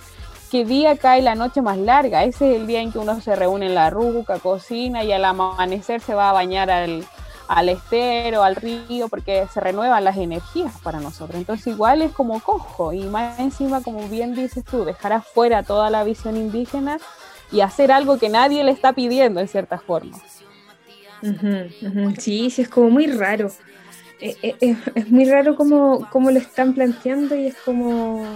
qué 0.50 0.64
día 0.64 0.96
cae 0.96 1.20
la 1.20 1.34
noche 1.34 1.60
más 1.60 1.76
larga. 1.76 2.24
Ese 2.24 2.50
es 2.50 2.60
el 2.60 2.66
día 2.66 2.80
en 2.80 2.90
que 2.90 2.98
uno 2.98 3.20
se 3.20 3.36
reúne 3.36 3.66
en 3.66 3.74
la 3.74 3.90
ruca, 3.90 4.38
cocina 4.38 5.04
y 5.04 5.12
al 5.12 5.24
amanecer 5.24 6.00
se 6.00 6.14
va 6.14 6.30
a 6.30 6.32
bañar 6.32 6.70
al, 6.70 7.04
al 7.48 7.68
estero, 7.68 8.44
al 8.44 8.56
río, 8.56 9.08
porque 9.08 9.46
se 9.52 9.60
renuevan 9.60 10.02
las 10.02 10.16
energías 10.16 10.72
para 10.82 11.00
nosotros. 11.00 11.36
Entonces 11.38 11.66
igual 11.66 12.00
es 12.00 12.12
como 12.12 12.40
cojo 12.40 12.94
y 12.94 13.02
más 13.02 13.38
encima, 13.38 13.82
como 13.82 14.08
bien 14.08 14.34
dices 14.34 14.64
tú, 14.64 14.84
dejar 14.84 15.12
afuera 15.12 15.62
toda 15.62 15.90
la 15.90 16.02
visión 16.02 16.36
indígena 16.38 16.98
y 17.52 17.60
hacer 17.60 17.92
algo 17.92 18.18
que 18.18 18.30
nadie 18.30 18.64
le 18.64 18.70
está 18.70 18.92
pidiendo 18.94 19.40
en 19.40 19.48
cierta 19.48 19.78
forma. 19.78 20.16
Sí, 22.18 22.50
sí, 22.50 22.62
es 22.62 22.68
como 22.68 22.90
muy 22.90 23.06
raro. 23.06 23.50
Eh, 24.22 24.36
eh, 24.42 24.76
es, 24.94 25.08
muy 25.10 25.24
raro 25.24 25.56
como, 25.56 26.06
como, 26.10 26.30
lo 26.30 26.38
están 26.38 26.74
planteando 26.74 27.34
y 27.34 27.46
es 27.46 27.56
como 27.64 28.26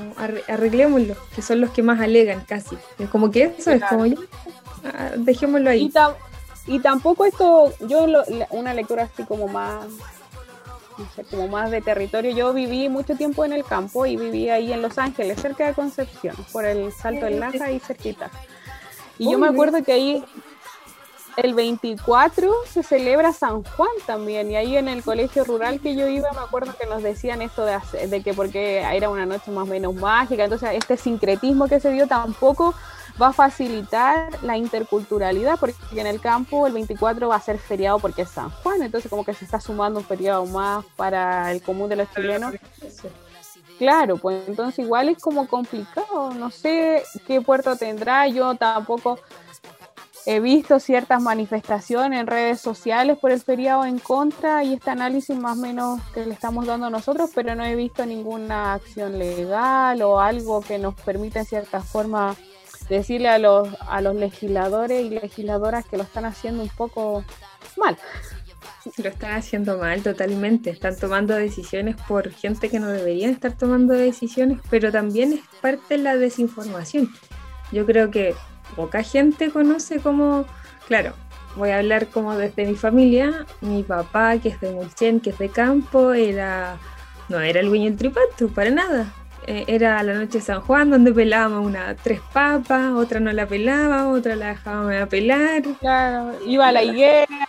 arreglémoslo, 0.47 1.15
que 1.35 1.43
son 1.43 1.61
los 1.61 1.71
que 1.71 1.83
más 1.83 2.01
alegan 2.01 2.41
casi. 2.47 2.77
Es 2.99 3.11
como 3.11 3.31
que 3.31 3.55
eso 3.59 3.71
es 3.71 3.85
como 3.85 4.07
yo, 4.07 4.17
ah, 4.85 5.11
dejémoslo 5.17 5.69
ahí. 5.69 5.93
Y 6.67 6.81
tampoco 6.81 7.27
esto, 7.27 7.75
yo 7.87 8.07
una 8.51 8.73
lectura 8.73 9.05
así 9.13 9.25
como 9.25 9.47
más, 9.47 9.87
no 10.97 11.07
sé, 11.15 11.25
como 11.25 11.49
más 11.49 11.71
de 11.71 11.83
territorio. 11.83 12.35
Yo 12.35 12.55
viví 12.55 12.89
mucho 12.89 13.15
tiempo 13.15 13.45
en 13.45 13.53
el 13.53 13.65
campo 13.65 14.07
y 14.07 14.17
viví 14.17 14.49
ahí 14.49 14.73
en 14.73 14.81
Los 14.81 14.97
Ángeles, 14.97 15.39
cerca 15.39 15.67
de 15.67 15.75
Concepción, 15.75 16.35
por 16.51 16.65
el 16.65 16.91
Salto 16.93 17.27
del 17.27 17.41
Laja 17.41 17.71
y 17.71 17.81
cerquita. 17.81 18.31
Y 19.19 19.31
yo 19.31 19.39
me 19.39 19.49
acuerdo 19.49 19.85
que 19.85 19.93
ahí 19.93 20.25
el 21.37 21.55
24 21.55 22.53
se 22.71 22.83
celebra 22.83 23.33
San 23.33 23.63
Juan 23.63 23.91
también 24.07 24.51
y 24.51 24.57
ahí 24.57 24.77
en 24.77 24.89
el 24.89 25.03
colegio 25.03 25.45
rural 25.45 25.81
que 25.81 25.95
yo 25.95 26.07
iba 26.07 26.31
me 26.33 26.41
acuerdo 26.41 26.75
que 26.77 26.87
nos 26.87 27.03
decían 27.03 27.43
esto 27.43 27.65
de, 27.65 27.79
de 28.07 28.23
que 28.23 28.35
porque 28.35 28.81
era 28.81 29.09
una 29.11 29.27
noche 29.27 29.51
más 29.51 29.65
o 29.65 29.67
menos 29.67 29.95
mágica, 29.95 30.45
entonces 30.45 30.71
este 30.75 30.97
sincretismo 30.97 31.69
que 31.69 31.81
se 31.81 31.91
dio 31.93 32.07
tampoco 32.07 32.75
va 33.21 33.29
a 33.29 33.33
facilitar 33.33 34.31
la 34.43 34.57
interculturalidad, 34.57 35.59
porque 35.59 35.77
en 35.93 36.07
el 36.07 36.21
campo 36.21 36.67
el 36.67 36.73
24 36.73 37.29
va 37.29 37.37
a 37.37 37.41
ser 37.41 37.59
feriado 37.59 37.99
porque 37.99 38.23
es 38.23 38.31
San 38.31 38.51
Juan, 38.51 38.83
entonces 38.83 39.09
como 39.09 39.25
que 39.25 39.35
se 39.35 39.45
está 39.45 39.61
sumando 39.61 40.01
un 40.01 40.05
feriado 40.05 40.45
más 40.47 40.85
para 40.97 41.53
el 41.53 41.63
común 41.63 41.89
de 41.89 41.97
los 41.97 42.11
chilenos. 42.13 42.55
Claro, 43.79 44.17
pues 44.17 44.49
entonces 44.49 44.85
igual 44.85 45.09
es 45.09 45.19
como 45.19 45.49
complicado, 45.49 46.33
no 46.35 46.51
sé 46.51 47.03
qué 47.27 47.41
puerto 47.41 47.77
tendrá, 47.77 48.29
yo 48.29 48.55
tampoco 48.55 49.19
he 50.27 50.41
visto 50.41 50.81
ciertas 50.81 51.21
manifestaciones 51.21 52.21
en 52.21 52.27
redes 52.27 52.61
sociales 52.61 53.19
por 53.19 53.31
el 53.31 53.41
feriado 53.41 53.85
en 53.85 53.99
contra 53.99 54.65
y 54.65 54.75
este 54.75 54.91
análisis 54.91 55.37
más 55.37 55.59
o 55.59 55.61
menos 55.61 56.01
que 56.13 56.25
le 56.25 56.33
estamos 56.33 56.67
dando 56.67 56.89
nosotros, 56.89 57.31
pero 57.35 57.55
no 57.55 57.65
he 57.65 57.77
visto 57.77 58.07
ninguna 58.07 58.75
acción 58.75 59.19
legal 59.19 60.01
o 60.03 60.21
algo 60.21 60.63
que 60.63 60.79
nos 60.79 60.95
permita 60.95 61.41
en 61.41 61.47
cierta 61.47 61.81
forma 61.81 62.37
decirle 62.89 63.29
a 63.29 63.39
los, 63.39 63.69
a 63.81 64.01
los 64.01 64.15
legisladores 64.15 65.05
y 65.05 65.11
legisladoras 65.11 65.85
que 65.87 65.97
lo 65.97 66.03
están 66.03 66.25
haciendo 66.25 66.63
un 66.63 66.71
poco 66.71 67.25
mal. 67.77 67.97
Lo 68.99 69.09
están 69.09 69.33
haciendo 69.33 69.79
mal 69.79 70.03
totalmente, 70.03 70.71
están 70.71 70.97
tomando 70.97 71.35
decisiones 71.35 71.97
por 72.07 72.31
gente 72.31 72.69
que 72.69 72.81
no 72.81 72.89
deberían 72.89 73.31
estar 73.31 73.57
tomando 73.57 73.95
decisiones, 73.95 74.59
pero 74.71 74.93
también 74.93 75.33
es 75.33 75.41
parte 75.61 75.97
de 75.97 76.03
la 76.03 76.17
desinformación. 76.17 77.11
Yo 77.73 77.87
creo 77.87 78.11
que 78.11 78.35
poca 78.77 79.03
gente 79.03 79.51
conoce 79.51 80.01
cómo, 80.01 80.47
claro, 80.87 81.15
voy 81.57 81.71
a 81.71 81.79
hablar 81.79 82.09
como 82.09 82.37
desde 82.37 82.67
mi 82.67 82.75
familia, 82.75 83.47
mi 83.61 83.83
papá 83.83 84.39
que 84.39 84.49
es 84.51 84.61
de 84.61 84.73
Mulchen, 84.73 85.21
que 85.21 85.31
es 85.31 85.39
de 85.39 85.49
campo, 85.49 86.13
era 86.13 86.77
no 87.29 87.41
era 87.41 87.61
el 87.61 87.69
Wiño 87.69 87.97
Tripato, 87.97 88.49
para 88.49 88.71
nada. 88.71 89.13
Eh, 89.47 89.65
era 89.67 90.03
la 90.03 90.15
noche 90.15 90.39
de 90.39 90.45
San 90.45 90.61
Juan, 90.61 90.91
donde 90.91 91.13
pelábamos 91.13 91.67
una 91.67 91.95
tres 91.95 92.21
papas, 92.33 92.93
otra 92.93 93.21
no 93.21 93.31
la 93.33 93.47
pelábamos, 93.47 94.19
otra 94.19 94.37
la 94.37 94.49
dejábamos 94.49 94.95
a 94.95 95.07
pelar. 95.07 95.63
Claro, 95.81 96.33
iba 96.47 96.69
a 96.69 96.73
la 96.73 96.83
higuera. 96.83 97.49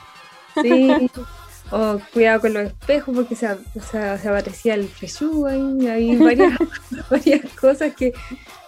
Sí. 0.62 1.10
O 1.77 1.99
cuidado 2.13 2.39
con 2.39 2.53
los 2.53 2.67
espejos 2.67 3.13
porque 3.13 3.35
se, 3.35 3.49
se 3.91 4.29
aparecía 4.29 4.75
el 4.75 4.88
fechú 4.88 5.45
ahí, 5.45 5.85
hay 5.89 6.15
varias, 6.15 6.57
varias 7.09 7.51
cosas 7.59 7.93
que 7.93 8.13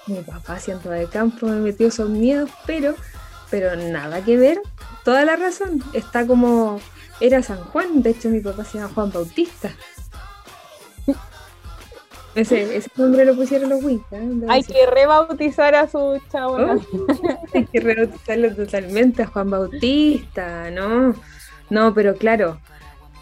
mi 0.08 0.20
papá 0.24 0.56
haciendo 0.56 0.90
de 0.90 1.08
campo 1.08 1.48
me 1.48 1.56
metió 1.56 1.88
esos 1.88 2.10
miedos, 2.10 2.50
pero, 2.66 2.96
pero 3.50 3.78
nada 3.78 4.20
que 4.26 4.36
ver, 4.36 4.60
toda 5.06 5.24
la 5.24 5.38
razón, 5.38 5.82
está 5.94 6.28
como, 6.28 6.82
era 7.22 7.42
San 7.42 7.64
Juan, 7.64 8.02
de 8.02 8.10
hecho 8.10 8.28
mi 8.28 8.42
papá 8.42 8.66
se 8.66 8.78
llama 8.78 8.94
Juan 8.94 9.12
Bautista. 9.14 9.72
Ese, 12.36 12.76
ese 12.76 12.92
nombre 12.98 13.26
lo 13.26 13.36
pusieron 13.36 13.70
los 13.70 13.84
Wicca. 13.84 14.18
¿eh? 14.18 14.30
Hay 14.48 14.62
que 14.62 14.86
rebautizar 14.86 15.74
a 15.74 15.90
su 15.90 16.22
chavo. 16.32 16.58
Oh, 16.58 16.80
hay 17.54 17.66
que 17.66 17.80
rebautizarlo 17.80 18.54
totalmente 18.54 19.24
a 19.24 19.28
Juan 19.28 19.50
Bautista, 19.50 20.70
¿no? 20.70 21.16
No, 21.72 21.96
pero 21.96 22.16
claro, 22.16 22.60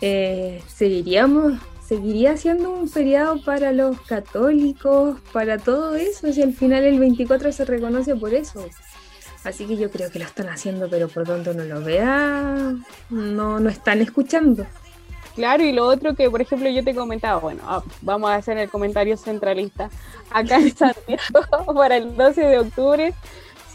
eh, 0.02 0.62
seguiríamos, 0.68 1.60
seguiría 1.88 2.38
siendo 2.38 2.72
un 2.72 2.90
feriado 2.90 3.42
para 3.44 3.72
los 3.72 4.00
católicos, 4.02 5.20
para 5.32 5.58
todo 5.58 5.96
eso, 5.96 6.32
si 6.32 6.42
al 6.42 6.54
final 6.54 6.84
el 6.84 7.00
24 7.00 7.52
se 7.52 7.66
reconoce 7.66 8.16
por 8.16 8.34
eso. 8.34 8.66
Así 9.44 9.66
que 9.66 9.78
yo 9.78 9.92
creo 9.92 10.10
que 10.10 10.20
lo 10.20 10.26
están 10.26 10.50
haciendo, 10.50 10.90
pero 10.90 11.08
por 11.08 11.26
donde 11.26 11.52
uno 11.52 11.64
lo 11.64 11.82
vea, 11.82 12.74
no, 13.10 13.60
no 13.60 13.70
están 13.70 14.02
escuchando. 14.02 14.66
Claro, 15.36 15.64
y 15.64 15.74
lo 15.74 15.86
otro 15.86 16.16
que, 16.16 16.30
por 16.32 16.42
ejemplo, 16.42 16.70
yo 16.70 16.84
te 16.84 16.96
comentaba, 16.96 17.40
bueno, 17.40 17.62
ah, 17.66 17.84
vamos 18.02 18.30
a 18.30 18.36
hacer 18.36 18.58
el 18.58 18.70
comentario 18.70 19.18
centralista. 19.18 19.90
Acá 20.32 20.56
en 20.56 20.76
Santiago, 20.76 21.74
para 21.76 21.98
el 21.98 22.16
12 22.16 22.42
de 22.42 22.60
octubre, 22.60 23.14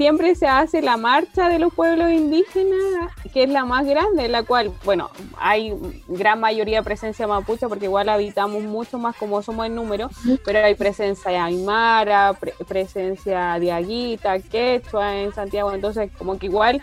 siempre 0.01 0.35
se 0.35 0.47
hace 0.47 0.81
la 0.81 0.97
marcha 0.97 1.51
de 1.51 1.59
los 1.59 1.75
pueblos 1.75 2.11
indígenas, 2.11 3.13
que 3.35 3.43
es 3.43 3.51
la 3.51 3.67
más 3.67 3.85
grande, 3.85 4.25
en 4.25 4.33
la 4.33 4.45
cual, 4.45 4.73
bueno, 4.83 5.11
hay 5.37 5.75
gran 6.09 6.41
mayoría 6.41 6.79
de 6.79 6.83
presencia 6.83 7.27
mapuche, 7.27 7.69
porque 7.69 7.85
igual 7.85 8.09
habitamos 8.09 8.63
mucho 8.63 8.97
más 8.97 9.15
como 9.15 9.43
somos 9.43 9.67
en 9.67 9.75
número, 9.75 10.09
pero 10.43 10.65
hay 10.65 10.75
presencia 10.75 11.31
de 11.31 11.37
aymara, 11.37 12.35
presencia 12.67 13.59
de 13.61 13.73
aguita, 13.73 14.39
quechua 14.39 15.19
en 15.19 15.35
Santiago, 15.35 15.71
entonces 15.75 16.11
como 16.17 16.39
que 16.39 16.47
igual 16.47 16.81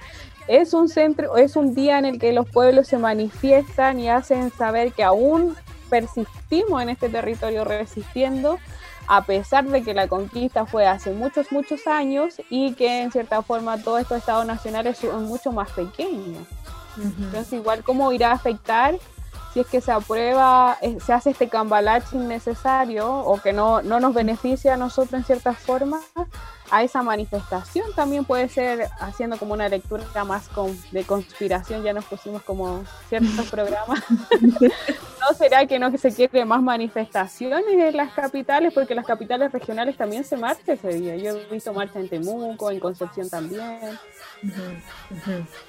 es 0.47 0.75
un 0.75 0.87
centro, 0.87 1.37
es 1.37 1.55
un 1.55 1.73
día 1.73 1.97
en 1.97 2.05
el 2.05 2.19
que 2.19 2.33
los 2.33 2.47
pueblos 2.47 2.87
se 2.87 2.99
manifiestan 2.99 3.99
y 3.99 4.09
hacen 4.09 4.51
saber 4.51 4.91
que 4.91 5.01
aún 5.01 5.55
persistimos 5.89 6.83
en 6.83 6.89
este 6.89 7.09
territorio 7.09 7.63
resistiendo, 7.63 8.59
a 9.07 9.23
pesar 9.23 9.65
de 9.65 9.83
que 9.83 9.93
la 9.93 10.07
conquista 10.07 10.65
fue 10.65 10.85
hace 10.85 11.11
muchos, 11.11 11.51
muchos 11.51 11.87
años 11.87 12.35
y 12.49 12.73
que 12.73 13.01
en 13.01 13.11
cierta 13.11 13.41
forma 13.41 13.81
todos 13.81 14.01
estos 14.01 14.17
estados 14.17 14.45
nacionales 14.45 14.97
son 14.97 15.25
mucho 15.25 15.51
más 15.51 15.71
pequeños. 15.71 16.45
Entonces, 16.97 17.53
igual 17.53 17.83
cómo 17.83 18.11
irá 18.11 18.31
a 18.31 18.33
afectar 18.33 18.95
si 19.53 19.61
es 19.61 19.67
que 19.67 19.81
se 19.81 19.91
aprueba, 19.91 20.77
eh, 20.81 20.97
se 21.03 21.13
hace 21.13 21.31
este 21.31 21.47
cambalache 21.47 22.15
innecesario 22.15 23.11
o 23.11 23.41
que 23.41 23.53
no, 23.53 23.81
no 23.81 23.99
nos 23.99 24.13
beneficia 24.13 24.73
a 24.73 24.77
nosotros 24.77 25.13
en 25.13 25.25
cierta 25.25 25.53
forma, 25.53 25.99
a 26.69 26.83
esa 26.83 27.03
manifestación. 27.03 27.85
También 27.95 28.25
puede 28.25 28.49
ser 28.49 28.87
haciendo 28.99 29.37
como 29.37 29.53
una 29.53 29.69
lectura 29.69 30.05
más 30.25 30.49
de 30.91 31.03
conspiración, 31.03 31.83
ya 31.83 31.93
nos 31.93 32.05
pusimos 32.05 32.41
como 32.43 32.83
ciertos 33.09 33.47
programas. 33.51 34.03
¿No 34.39 35.35
será 35.37 35.65
que 35.65 35.79
no 35.79 35.91
que 35.91 35.97
se 35.97 36.13
quiere 36.13 36.45
más 36.45 36.61
manifestaciones 36.61 37.65
en 37.67 37.97
las 37.97 38.13
capitales? 38.13 38.73
Porque 38.73 38.95
las 38.95 39.05
capitales 39.05 39.51
regionales 39.51 39.97
también 39.97 40.23
se 40.23 40.37
marcha 40.37 40.73
ese 40.73 40.89
día. 40.89 41.15
Yo 41.17 41.37
he 41.37 41.45
visto 41.45 41.73
marcha 41.73 41.99
en 41.99 42.09
Temuco, 42.09 42.71
en 42.71 42.79
Concepción 42.79 43.29
también. 43.29 43.99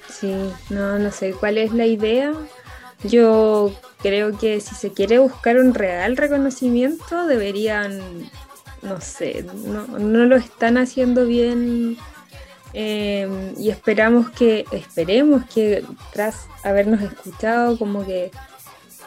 Sí, 0.07 0.33
no, 0.69 0.99
no 0.99 1.11
sé 1.11 1.33
cuál 1.33 1.57
es 1.57 1.73
la 1.73 1.85
idea. 1.85 2.33
Yo 3.03 3.71
creo 4.01 4.37
que 4.37 4.59
si 4.59 4.75
se 4.75 4.91
quiere 4.91 5.19
buscar 5.19 5.57
un 5.57 5.73
real 5.73 6.17
reconocimiento, 6.17 7.25
deberían 7.27 8.29
no 8.81 9.01
sé, 9.01 9.45
no, 9.65 9.85
lo 10.25 10.35
están 10.35 10.77
haciendo 10.77 11.25
bien 11.25 11.97
em, 12.73 13.53
y 13.57 13.69
esperamos 13.69 14.29
que, 14.31 14.65
esperemos 14.71 15.45
que 15.45 15.83
tras 16.13 16.47
habernos 16.63 17.01
escuchado, 17.01 17.77
como 17.77 18.05
que, 18.05 18.31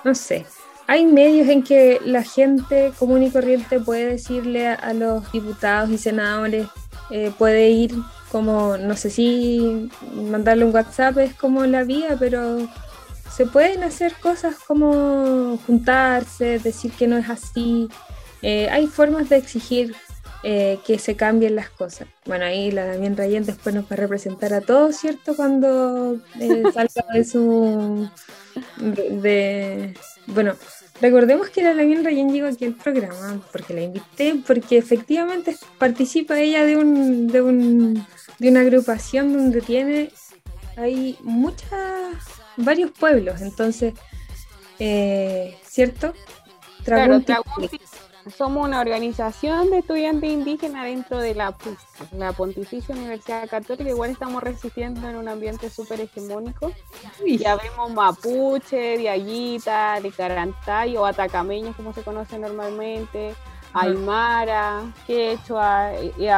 no 0.04 0.14
sé, 0.14 0.46
hay 0.86 1.06
medios 1.06 1.48
en 1.48 1.62
que 1.62 2.00
la 2.04 2.22
gente 2.22 2.92
común 2.98 3.22
y 3.22 3.30
corriente 3.30 3.80
puede 3.80 4.06
decirle 4.06 4.68
a, 4.68 4.92
los 4.92 5.30
diputados 5.32 5.90
y 5.90 5.98
senadores, 5.98 6.66
eh, 7.10 7.32
puede 7.38 7.70
ir 7.70 7.94
como, 8.30 8.76
no 8.78 8.96
sé 8.96 9.10
si 9.10 9.90
mandarle 10.14 10.64
un 10.64 10.74
WhatsApp 10.74 11.18
es 11.18 11.34
como 11.34 11.64
la 11.66 11.84
vía, 11.84 12.16
pero 12.18 12.66
se 13.34 13.46
pueden 13.46 13.82
hacer 13.82 14.14
cosas 14.20 14.56
como 14.66 15.58
juntarse, 15.66 16.58
decir 16.58 16.92
que 16.92 17.06
no 17.06 17.16
es 17.16 17.30
así, 17.30 17.88
eh, 18.42 18.68
hay 18.70 18.88
formas 18.88 19.28
de 19.28 19.36
exigir 19.36 19.94
eh, 20.42 20.80
que 20.84 20.98
se 20.98 21.14
cambien 21.14 21.54
las 21.54 21.70
cosas. 21.70 22.08
Bueno, 22.26 22.44
ahí 22.44 22.72
la 22.72 22.84
Damián 22.86 23.16
Rayen 23.16 23.44
después 23.44 23.74
nos 23.74 23.84
va 23.84 23.90
a 23.90 23.96
representar 23.96 24.52
a 24.52 24.60
todos, 24.60 24.96
¿cierto? 24.96 25.36
Cuando 25.36 26.18
eh, 26.40 26.64
salga 26.74 27.04
de 27.14 27.24
su... 27.24 28.08
De, 28.78 29.94
bueno, 30.26 30.56
recordemos 31.00 31.48
que 31.50 31.62
la 31.62 31.74
Damián 31.74 32.04
Rayen 32.04 32.32
llegó 32.32 32.48
aquí 32.48 32.64
al 32.64 32.74
programa 32.74 33.40
porque 33.52 33.72
la 33.72 33.82
invité, 33.82 34.34
porque 34.44 34.78
efectivamente 34.78 35.56
participa 35.78 36.38
ella 36.40 36.64
de, 36.64 36.76
un, 36.76 37.28
de, 37.28 37.40
un, 37.40 38.06
de 38.38 38.48
una 38.48 38.60
agrupación 38.60 39.32
donde 39.32 39.60
tiene... 39.60 40.10
Hay 40.76 41.16
muchas... 41.22 42.16
varios 42.56 42.90
pueblos, 42.90 43.40
entonces... 43.40 43.94
¿Cierto? 45.64 46.12
Somos 48.30 48.66
una 48.66 48.80
organización 48.80 49.70
de 49.70 49.78
estudiantes 49.78 50.30
indígenas 50.30 50.84
dentro 50.84 51.18
de 51.18 51.34
la, 51.34 51.54
la 52.12 52.32
Pontificia 52.32 52.94
Universidad 52.94 53.48
Católica. 53.48 53.90
Igual 53.90 54.10
estamos 54.10 54.42
resistiendo 54.42 55.08
en 55.08 55.16
un 55.16 55.28
ambiente 55.28 55.70
súper 55.70 56.00
hegemónico. 56.00 56.72
Ya 57.26 57.56
vemos 57.56 57.92
mapuche, 57.92 58.98
diaguita, 58.98 60.00
de 60.00 60.98
o 60.98 61.06
atacameños, 61.06 61.74
como 61.76 61.92
se 61.92 62.02
conoce 62.02 62.38
normalmente, 62.38 63.34
aymara, 63.72 64.82
quechua. 65.06 65.92
Y 66.18 66.28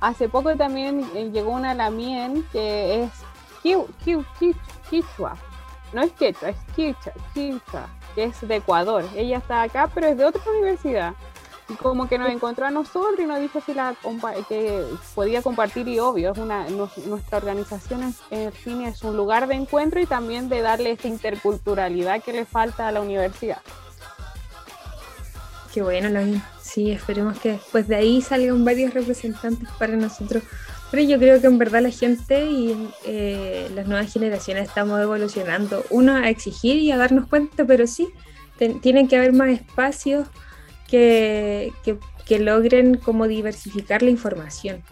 hace 0.00 0.28
poco 0.28 0.56
también 0.56 1.08
eh, 1.14 1.30
llegó 1.32 1.52
una 1.52 1.74
lamien 1.74 2.44
que 2.52 3.04
es 3.04 3.10
quichua. 4.88 5.36
No 5.92 6.02
es 6.02 6.12
quechua, 6.12 6.50
es 6.50 6.56
quichua 7.34 7.97
que 8.14 8.24
es 8.24 8.46
de 8.46 8.56
Ecuador. 8.56 9.04
Ella 9.16 9.38
está 9.38 9.62
acá, 9.62 9.90
pero 9.94 10.08
es 10.08 10.16
de 10.16 10.24
otra 10.24 10.42
universidad. 10.50 11.14
Y 11.68 11.74
como 11.74 12.08
que 12.08 12.18
nos 12.18 12.30
encontró 12.30 12.64
a 12.64 12.70
nosotros 12.70 13.20
y 13.20 13.26
nos 13.26 13.40
dijo 13.40 13.60
si 13.60 13.74
la 13.74 13.94
que 14.48 14.84
podía 15.14 15.42
compartir 15.42 15.86
y 15.86 15.98
obvio, 15.98 16.32
es 16.32 16.38
una, 16.38 16.66
nuestra 16.70 17.36
organización 17.36 18.14
en 18.30 18.52
fin 18.52 18.82
es 18.82 19.02
un 19.02 19.16
lugar 19.16 19.46
de 19.46 19.54
encuentro 19.54 20.00
y 20.00 20.06
también 20.06 20.48
de 20.48 20.62
darle 20.62 20.92
esta 20.92 21.08
interculturalidad 21.08 22.22
que 22.22 22.32
le 22.32 22.46
falta 22.46 22.88
a 22.88 22.92
la 22.92 23.02
universidad. 23.02 23.60
Qué 25.74 25.82
bueno, 25.82 26.40
Sí, 26.62 26.90
esperemos 26.90 27.38
que 27.38 27.52
después 27.52 27.88
de 27.88 27.96
ahí 27.96 28.22
salgan 28.22 28.64
varios 28.64 28.94
representantes 28.94 29.68
para 29.78 29.96
nosotros 29.96 30.42
pero 30.90 31.02
yo 31.02 31.18
creo 31.18 31.40
que 31.40 31.46
en 31.46 31.58
verdad 31.58 31.82
la 31.82 31.90
gente 31.90 32.46
y 32.46 32.88
eh, 33.04 33.68
las 33.74 33.86
nuevas 33.86 34.12
generaciones 34.12 34.68
estamos 34.68 35.00
evolucionando. 35.00 35.84
Uno 35.90 36.14
a 36.14 36.30
exigir 36.30 36.76
y 36.76 36.90
a 36.92 36.96
darnos 36.96 37.28
cuenta, 37.28 37.64
pero 37.66 37.86
sí, 37.86 38.08
tienen 38.80 39.06
que 39.06 39.16
haber 39.16 39.32
más 39.32 39.50
espacios 39.50 40.26
que, 40.86 41.72
que, 42.26 42.38
logren 42.38 42.96
como 42.96 43.28
diversificar 43.28 44.02
la 44.02 44.10
información. 44.10 44.82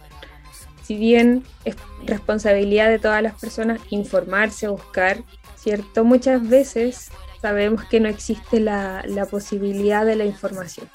Si 0.83 0.95
bien 0.95 1.43
es 1.65 1.75
responsabilidad 2.05 2.89
de 2.89 2.99
todas 2.99 3.21
las 3.21 3.39
personas 3.39 3.81
informarse, 3.89 4.67
buscar, 4.67 5.23
¿cierto? 5.55 6.03
Muchas 6.03 6.47
veces 6.47 7.09
sabemos 7.41 7.83
que 7.85 7.99
no 7.99 8.07
existe 8.07 8.59
la, 8.59 9.03
la 9.05 9.25
posibilidad 9.25 10.05
de 10.05 10.15
la 10.15 10.25
información. 10.25 10.87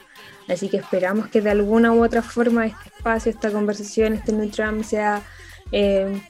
Así 0.49 0.69
que 0.69 0.79
esperamos 0.79 1.29
que 1.29 1.41
de 1.41 1.51
alguna 1.51 1.93
u 1.93 2.05
otra 2.05 2.23
forma 2.23 2.67
este 2.67 2.89
espacio, 2.97 3.31
esta 3.31 3.51
conversación, 3.51 4.13
este 4.15 4.33
Nutram 4.33 4.83
sea 4.83 5.23
eh, 5.71 6.21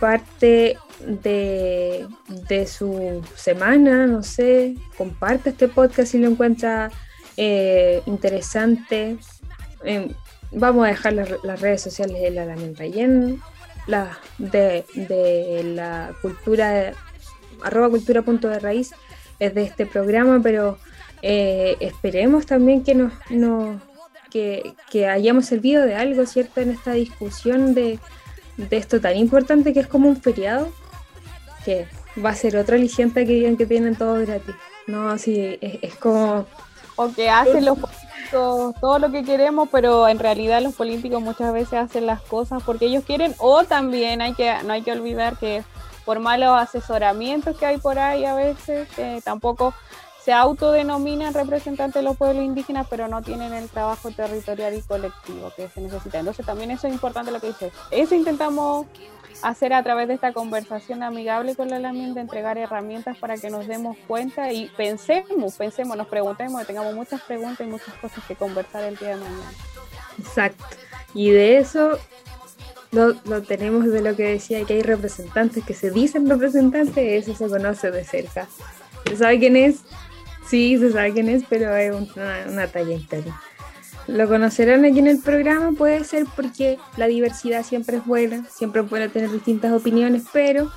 parte 0.00 0.76
de, 1.06 2.06
su 2.66 3.22
semana, 3.36 4.06
no 4.06 4.22
sé, 4.22 4.74
comparte 4.96 5.50
este 5.50 5.68
podcast 5.68 6.12
si 6.12 6.18
lo 6.18 6.28
encuentra 6.28 6.90
eh, 7.36 8.02
interesante. 8.06 9.16
Eh, 9.84 10.12
vamos 10.50 10.84
a 10.84 10.88
dejar 10.88 11.12
las, 11.12 11.60
redes 11.60 11.82
sociales 11.82 12.20
de 12.20 12.30
la 12.30 12.44
Lamenta 12.44 12.84
la 13.86 14.18
de, 14.38 14.84
de 14.94 15.62
la 15.74 16.12
cultura, 16.22 16.92
arroba 17.62 17.90
cultura 17.90 18.22
punto 18.22 18.48
de 18.48 18.58
raíz 18.58 18.92
es 19.38 19.54
de 19.54 19.64
este 19.64 19.86
programa, 19.86 20.40
pero 20.42 20.78
eh, 21.22 21.76
esperemos 21.80 22.46
también 22.46 22.82
que 22.82 22.94
nos, 22.94 23.12
que, 24.30 25.06
hayamos 25.08 25.46
servido 25.46 25.84
de 25.86 25.94
algo, 25.94 26.26
¿cierto? 26.26 26.60
En 26.60 26.70
esta 26.70 26.92
discusión 26.92 27.74
de, 27.74 27.98
esto 28.70 29.00
tan 29.00 29.16
importante 29.16 29.72
que 29.72 29.80
es 29.80 29.86
como 29.86 30.08
un 30.08 30.20
feriado, 30.20 30.72
que 31.64 31.86
va 32.22 32.30
a 32.30 32.34
ser 32.34 32.56
otra 32.56 32.76
aliciente 32.76 33.24
que 33.24 33.32
digan 33.32 33.56
que 33.56 33.66
tienen 33.66 33.94
todo 33.94 34.14
gratis. 34.20 34.54
No, 34.86 35.16
sí, 35.16 35.58
es, 35.60 35.94
como... 35.96 36.44
O 36.96 37.10
que 37.12 37.30
hacen 37.30 37.64
los 37.64 37.78
políticos 37.78 38.12
todo 38.80 38.98
lo 38.98 39.10
que 39.10 39.24
queremos, 39.24 39.68
pero 39.70 40.08
en 40.08 40.18
realidad 40.18 40.62
los 40.62 40.74
políticos 40.74 41.22
muchas 41.22 41.52
veces 41.52 41.74
hacen 41.74 42.06
las 42.06 42.22
cosas 42.22 42.62
porque 42.64 42.86
ellos 42.86 43.04
quieren, 43.04 43.34
o 43.38 43.64
también 43.64 44.22
hay 44.22 44.32
que, 44.32 44.54
no 44.64 44.72
hay 44.72 44.82
que 44.82 44.92
olvidar 44.92 45.36
que 45.36 45.62
por 46.04 46.18
malos 46.18 46.58
asesoramientos 46.58 47.56
que 47.58 47.66
hay 47.66 47.78
por 47.78 47.98
ahí 47.98 48.24
a 48.24 48.34
veces, 48.34 48.88
tampoco 49.22 49.74
se 50.24 50.32
autodenominan 50.32 51.34
representantes 51.34 51.94
de 51.94 52.02
los 52.02 52.16
pueblos 52.16 52.44
indígenas, 52.44 52.86
pero 52.88 53.08
no 53.08 53.22
tienen 53.22 53.52
el 53.52 53.68
trabajo 53.68 54.10
territorial 54.10 54.74
y 54.74 54.82
colectivo 54.82 55.52
que 55.56 55.68
se 55.68 55.80
necesita. 55.80 56.20
Entonces 56.20 56.46
también 56.46 56.70
eso 56.70 56.86
es 56.86 56.92
importante 56.92 57.32
lo 57.32 57.40
que 57.40 57.48
dices. 57.48 57.72
Eso 57.90 58.14
intentamos 58.14 58.86
hacer 59.42 59.72
a 59.72 59.82
través 59.82 60.06
de 60.06 60.14
esta 60.14 60.32
conversación 60.32 61.02
amigable 61.02 61.56
con 61.56 61.68
la 61.68 61.80
LAMIN, 61.80 62.14
de 62.14 62.20
entregar 62.20 62.56
herramientas 62.56 63.18
para 63.18 63.36
que 63.36 63.50
nos 63.50 63.66
demos 63.66 63.96
cuenta 64.06 64.52
y 64.52 64.68
pensemos, 64.76 65.56
pensemos, 65.56 65.96
nos 65.96 66.06
preguntemos, 66.06 66.64
tengamos 66.66 66.94
muchas 66.94 67.20
preguntas 67.22 67.66
y 67.66 67.70
muchas 67.70 67.94
cosas 67.94 68.24
que 68.26 68.36
conversar 68.36 68.84
el 68.84 68.96
día 68.96 69.10
de 69.10 69.16
mañana. 69.16 69.52
Exacto. 70.18 70.64
Y 71.14 71.30
de 71.30 71.58
eso 71.58 71.98
lo, 72.92 73.14
lo, 73.24 73.42
tenemos 73.42 73.86
de 73.86 74.02
lo 74.02 74.14
que 74.14 74.24
decía 74.24 74.64
que 74.64 74.74
hay 74.74 74.82
representantes 74.82 75.64
que 75.64 75.74
se 75.74 75.90
dicen 75.90 76.28
representantes, 76.28 77.28
eso 77.28 77.34
se 77.34 77.50
conoce 77.50 77.90
de 77.90 78.04
cerca. 78.04 78.46
¿Se 79.08 79.16
sabe 79.16 79.40
quién 79.40 79.56
es? 79.56 79.80
Sí, 80.52 80.76
se 80.76 80.92
sabe 80.92 81.14
quién 81.14 81.30
es, 81.30 81.44
pero 81.48 81.74
es 81.74 81.94
una, 82.14 82.66
talla 82.66 82.92
interna. 82.92 83.40
Lo 84.06 84.28
conocerán 84.28 84.84
aquí 84.84 84.98
en 84.98 85.06
el 85.06 85.18
programa, 85.18 85.72
puede 85.72 86.04
ser 86.04 86.26
porque 86.36 86.76
la 86.98 87.06
diversidad 87.06 87.64
siempre 87.64 87.96
es 87.96 88.04
buena, 88.04 88.44
siempre 88.50 88.82
puede 88.82 89.08
tener 89.08 89.32
distintas 89.32 89.72
opiniones, 89.72 90.24
pero 90.30 90.70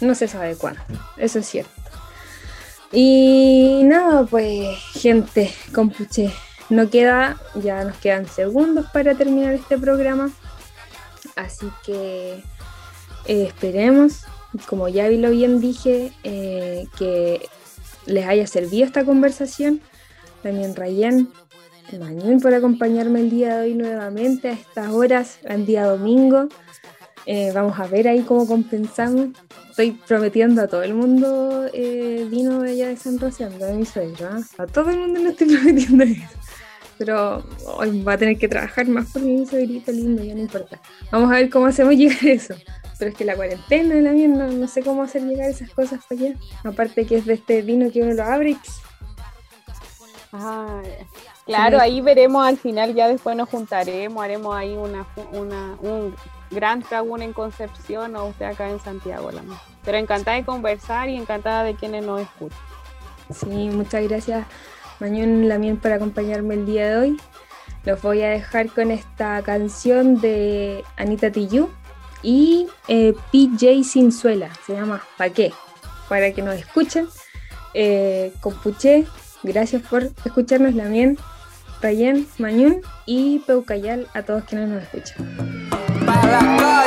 no 0.00 0.14
se 0.14 0.26
sabe 0.26 0.56
cuándo. 0.56 0.80
Eso 1.18 1.40
es 1.40 1.46
cierto. 1.46 1.70
Y 2.92 3.82
nada, 3.84 4.24
pues, 4.24 4.78
gente, 4.94 5.52
compuche, 5.74 6.30
no 6.70 6.88
queda, 6.88 7.36
ya 7.56 7.84
nos 7.84 7.98
quedan 7.98 8.26
segundos 8.26 8.86
para 8.90 9.14
terminar 9.14 9.52
este 9.52 9.76
programa. 9.76 10.30
Así 11.36 11.66
que 11.84 12.42
eh, 13.26 13.44
esperemos, 13.48 14.22
como 14.66 14.88
ya 14.88 15.10
lo 15.10 15.28
bien 15.28 15.60
dije, 15.60 16.10
eh, 16.24 16.86
que 16.96 17.50
les 18.06 18.26
haya 18.26 18.46
servido 18.46 18.86
esta 18.86 19.04
conversación. 19.04 19.80
También 20.42 20.74
Rayen, 20.74 21.28
Mañón 21.98 22.40
por 22.40 22.54
acompañarme 22.54 23.20
el 23.20 23.30
día 23.30 23.56
de 23.56 23.62
hoy 23.62 23.74
nuevamente 23.74 24.48
a 24.48 24.52
estas 24.52 24.90
horas, 24.90 25.38
el 25.44 25.66
día 25.66 25.84
domingo. 25.84 26.48
Eh, 27.26 27.50
vamos 27.52 27.78
a 27.78 27.86
ver 27.86 28.08
ahí 28.08 28.22
cómo 28.22 28.46
compensamos. 28.46 29.28
Estoy 29.70 29.92
prometiendo 30.06 30.62
a 30.62 30.68
todo 30.68 30.82
el 30.82 30.94
mundo 30.94 31.68
eh, 31.72 32.26
vino 32.30 32.62
allá 32.62 32.88
de 32.88 32.96
San 32.96 33.18
Rosendo, 33.18 33.66
de 33.66 33.74
mi 33.74 33.86
suegro. 33.86 34.28
¿ah? 34.30 34.40
A 34.58 34.66
todo 34.66 34.90
el 34.90 34.98
mundo 34.98 35.20
le 35.20 35.30
estoy 35.30 35.48
prometiendo 35.56 36.04
eso. 36.04 36.39
Pero 37.00 37.42
hoy 37.64 38.02
va 38.02 38.12
a 38.12 38.18
tener 38.18 38.36
que 38.36 38.46
trabajar 38.46 38.86
más 38.86 39.10
por 39.10 39.22
mi 39.22 39.42
grito 39.42 39.90
lindo, 39.90 40.22
ya 40.22 40.34
no 40.34 40.42
importa. 40.42 40.78
Vamos 41.10 41.32
a 41.32 41.36
ver 41.36 41.48
cómo 41.48 41.64
hacemos 41.64 41.94
llegar 41.96 42.22
eso. 42.26 42.54
Pero 42.98 43.10
es 43.10 43.16
que 43.16 43.24
la 43.24 43.36
cuarentena, 43.36 43.94
la 43.94 44.12
no, 44.12 44.48
no 44.48 44.68
sé 44.68 44.82
cómo 44.82 45.04
hacer 45.04 45.22
llegar 45.22 45.48
esas 45.48 45.70
cosas 45.70 46.00
para 46.06 46.20
allá. 46.20 46.34
Aparte 46.62 47.06
que 47.06 47.16
es 47.16 47.24
de 47.24 47.32
este 47.32 47.62
vino 47.62 47.90
que 47.90 48.02
uno 48.02 48.12
lo 48.12 48.22
abre 48.22 48.50
y... 48.50 48.58
Ah, 50.34 50.82
claro, 51.46 51.80
ahí 51.80 52.02
veremos 52.02 52.46
al 52.46 52.58
final, 52.58 52.94
ya 52.94 53.08
después 53.08 53.34
nos 53.34 53.48
juntaremos, 53.48 54.22
haremos 54.22 54.54
ahí 54.54 54.76
una, 54.76 55.06
una 55.32 55.78
un 55.80 56.14
gran 56.50 56.82
tragún 56.82 57.22
en 57.22 57.32
Concepción 57.32 58.14
o 58.14 58.26
usted 58.26 58.44
acá 58.44 58.68
en 58.68 58.78
Santiago. 58.78 59.30
La 59.32 59.42
Pero 59.86 59.96
encantada 59.96 60.36
de 60.36 60.44
conversar 60.44 61.08
y 61.08 61.16
encantada 61.16 61.64
de 61.64 61.76
quienes 61.76 62.04
nos 62.04 62.20
escuchan. 62.20 62.58
Sí, 63.32 63.70
muchas 63.70 64.06
gracias 64.06 64.44
Mañón 65.00 65.48
Lamien 65.48 65.76
por 65.78 65.92
acompañarme 65.92 66.54
el 66.54 66.66
día 66.66 66.88
de 66.90 66.96
hoy. 66.96 67.16
Los 67.84 68.02
voy 68.02 68.22
a 68.22 68.30
dejar 68.30 68.68
con 68.68 68.90
esta 68.90 69.42
canción 69.42 70.20
de 70.20 70.84
Anita 70.96 71.30
Tijoux 71.32 71.70
y 72.22 72.66
eh, 72.88 73.14
PJ 73.32 73.82
Sinzuela, 73.84 74.50
se 74.66 74.74
llama 74.74 75.02
¿Pa 75.16 75.30
qué? 75.30 75.52
Para 76.08 76.32
que 76.32 76.42
nos 76.42 76.54
escuchen. 76.54 77.08
Eh, 77.72 78.32
gracias 79.42 79.82
por 79.82 80.10
escucharnos 80.24 80.74
Lamien, 80.74 81.16
Rayen, 81.80 82.26
Mañón 82.38 82.82
y 83.06 83.38
Peucayal 83.40 84.06
a 84.12 84.22
todos 84.22 84.44
quienes 84.44 84.68
nos 84.68 84.82
escuchan. 84.82 85.68
Para 86.04 86.42
la 86.42 86.84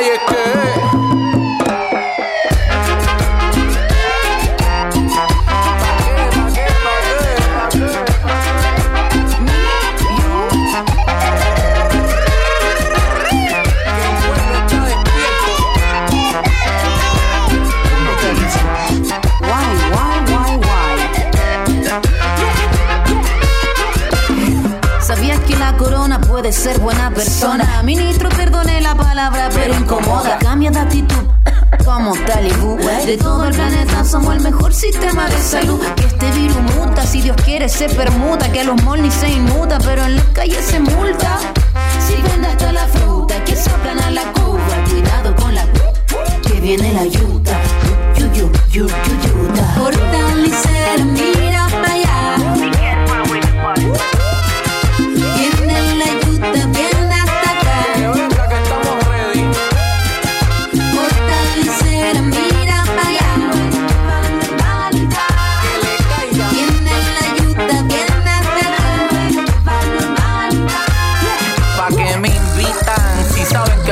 de 33.06 33.18
todo 33.18 33.44
el 33.44 33.54
planeta 33.54 34.04
somos 34.04 34.34
el 34.34 34.42
mejor 34.42 34.72
sistema 34.72 35.28
de 35.28 35.36
salud. 35.38 35.80
Que 35.96 36.06
este 36.06 36.30
virus 36.32 36.56
muta, 36.74 37.06
si 37.06 37.20
Dios 37.20 37.36
quiere 37.44 37.68
se 37.68 37.88
permuta. 37.88 38.50
Que 38.50 38.64
los 38.64 38.82
molnis 38.82 39.12
se 39.12 39.28
inmuta, 39.28 39.78
pero 39.78 40.04
en 40.04 40.16
las 40.16 40.24
calles 40.26 40.64
se 40.64 40.80
multa. 40.80 41.38
Si 42.06 42.14
vende 42.22 42.48
hasta 42.48 42.72
la 42.72 42.86
fruta, 42.88 43.44
que 43.44 43.56
soplan 43.56 44.00
a 44.00 44.10
la 44.10 44.32
cuba. 44.32 44.84
Cuidado 44.88 45.36
con 45.36 45.54
la 45.54 45.66
que 46.42 46.60
viene 46.60 46.92
la 46.94 47.04
yuta. 47.04 47.60
Yu, 48.16 48.50
yu, 48.72 48.86
yu, 48.86 48.88
mira 49.34 49.74
para 49.76 51.33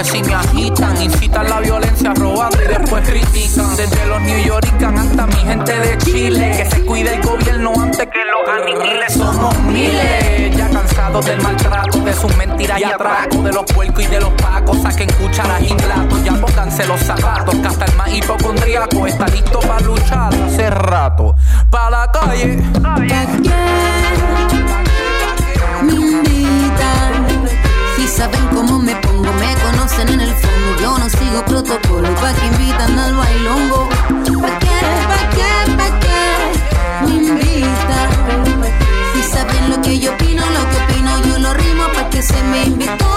si 0.05 0.23
me 0.23 0.35
agitan, 0.35 1.01
incitan 1.01 1.49
la 1.49 1.61
violencia 1.61 2.13
robando 2.15 2.59
y 2.63 2.69
después 2.69 3.09
critican. 3.09 3.77
Desde 3.77 4.07
los 4.07 4.21
New 4.21 4.45
Yorkers 4.45 5.01
hasta 5.01 5.27
mi 5.27 5.35
gente 5.35 5.73
de 5.79 5.99
Chile, 5.99 6.55
que 6.57 6.71
se 6.71 6.85
cuide 6.85 7.15
el 7.15 7.23
gobierno 7.23 7.73
antes 7.81 8.09
que 8.09 8.25
los 8.25 8.49
aniquiles. 8.49 9.13
Somos 9.13 9.59
miles, 9.61 10.57
ya 10.57 10.69
cansados 10.71 11.27
del 11.27 11.41
maltrato, 11.41 11.99
de 11.99 12.15
sus 12.15 12.37
mentiras 12.37 12.81
y 12.81 12.85
atracos, 12.85 13.45
de 13.45 13.53
los 13.53 13.65
puercos 13.65 14.05
y 14.05 14.07
de 14.07 14.21
los 14.21 14.31
pacos. 14.35 14.81
Saquen 14.83 15.11
cucharas 15.13 15.63
y 15.63 15.75
platos, 15.75 16.25
ya 16.25 16.33
pónganse 16.35 16.87
los 16.87 17.01
zapatos, 17.01 17.55
que 17.55 17.67
hasta 17.67 17.85
el 17.85 17.97
más 17.97 18.13
hipocondriaco 18.13 19.07
está 19.07 19.27
listo 19.29 19.61
para 19.61 19.81
luchar 19.81 20.35
hace 20.35 20.71
rato. 20.71 21.37
Pa' 21.71 21.91
la 21.91 22.11
calle. 22.11 22.63
Me 25.83 25.93
invitan, 25.95 27.22
saben 28.23 28.47
cómo 28.55 28.79
me 28.79 28.95
pongo, 28.97 29.33
me 29.33 29.53
conocen 29.64 30.09
en 30.09 30.20
el 30.20 30.35
fondo. 30.43 30.70
Yo 30.81 30.97
no 30.97 31.09
sigo 31.09 31.45
protocolo, 31.45 32.09
pa' 32.20 32.33
que 32.35 32.47
invitan 32.47 32.97
al 32.99 33.14
bailongo. 33.16 33.89
¿Pa' 34.43 34.59
qué? 34.62 34.79
¿Pa' 35.11 35.27
qué? 35.37 35.51
¿Pa' 35.79 35.93
qué? 36.03 36.20
Me 37.05 37.12
invitan. 37.31 38.09
Si 39.12 39.23
saben 39.25 39.70
lo 39.70 39.81
que 39.83 39.99
yo 39.99 40.12
opino, 40.12 40.43
lo 40.57 40.62
que 40.70 40.77
opino, 40.85 41.11
yo 41.27 41.39
lo 41.39 41.55
rimo 41.55 41.85
pa' 41.95 42.09
que 42.11 42.23
se 42.23 42.41
me 42.45 42.64
invitó. 42.64 43.12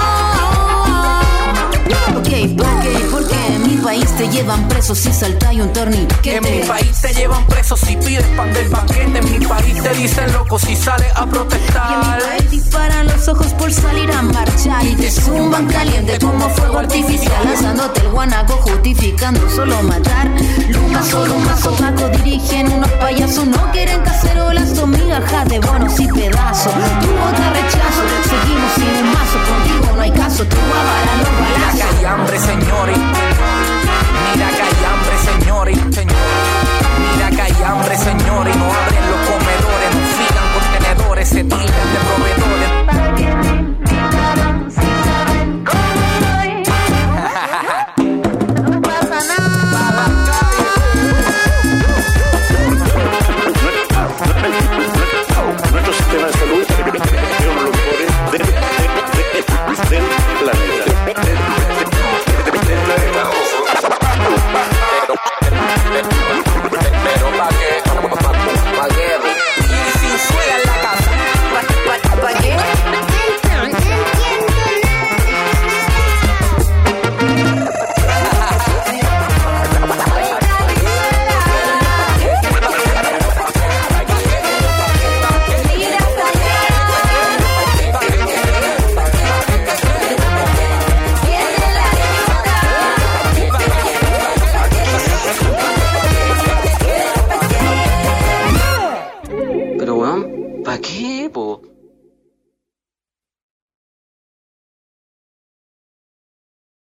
país 3.96 4.12
te 4.18 4.28
llevan 4.28 4.68
preso 4.68 4.94
si 4.94 5.14
salta 5.14 5.54
y 5.54 5.62
un 5.62 5.72
torniquete. 5.72 6.36
En 6.36 6.44
mi 6.44 6.68
país 6.68 7.00
te 7.00 7.14
llevan 7.14 7.46
preso 7.48 7.78
si 7.78 7.96
pides 7.96 8.26
pan 8.36 8.52
del 8.52 8.70
paquete. 8.70 9.20
En 9.20 9.40
mi 9.40 9.46
país 9.46 9.82
te 9.82 9.94
dicen 9.94 10.34
loco 10.34 10.60
si 10.60 10.76
sales 10.76 11.12
a 11.16 11.26
protestar. 11.26 11.90
Y 11.90 11.94
en 11.94 12.00
mi 12.00 12.26
país 12.26 12.52
disparan 12.52 13.08
los 13.08 13.28
ojos 13.30 13.54
por 13.54 13.72
salir 13.72 14.12
a 14.12 14.22
marchar. 14.22 14.86
Y 14.86 14.96
te 14.96 15.10
zumban 15.10 15.68
caliente 15.68 16.20
como 16.20 16.50
fuego 16.50 16.80
artificial. 16.80 17.46
Lanzándote 17.46 18.02
el 18.02 18.10
guanaco 18.10 18.54
justificando 18.58 19.50
solo 19.50 19.82
matar. 19.84 20.28
Lucas 20.70 21.08
solo 21.08 21.36
un 21.36 21.46
mazo 21.46 21.72
dirigen 22.18 22.74
unos 22.74 22.92
payasos. 22.92 23.48
No 23.48 23.72
quieren 23.72 24.02
cacerolas 24.02 24.78
o 24.78 24.88
migajas 24.88 25.48
de 25.48 25.60
bonos 25.60 26.00
y 26.02 26.08
pedazos. 26.08 26.74
Tu 26.74 27.10
otra 27.30 27.50
rechazo, 27.54 28.02
seguimos 28.30 28.72
sin 28.76 29.06
un 29.06 29.14
mazo. 29.14 29.38
Contigo 29.48 29.96
no 29.96 30.02
hay 30.02 30.12
caso, 30.12 30.44
tú 30.44 30.58
avara 30.58 31.16
los 31.18 31.30
balazos. 31.40 31.98
Hay 31.98 32.06
hambre, 32.06 32.40
señores 32.40 33.05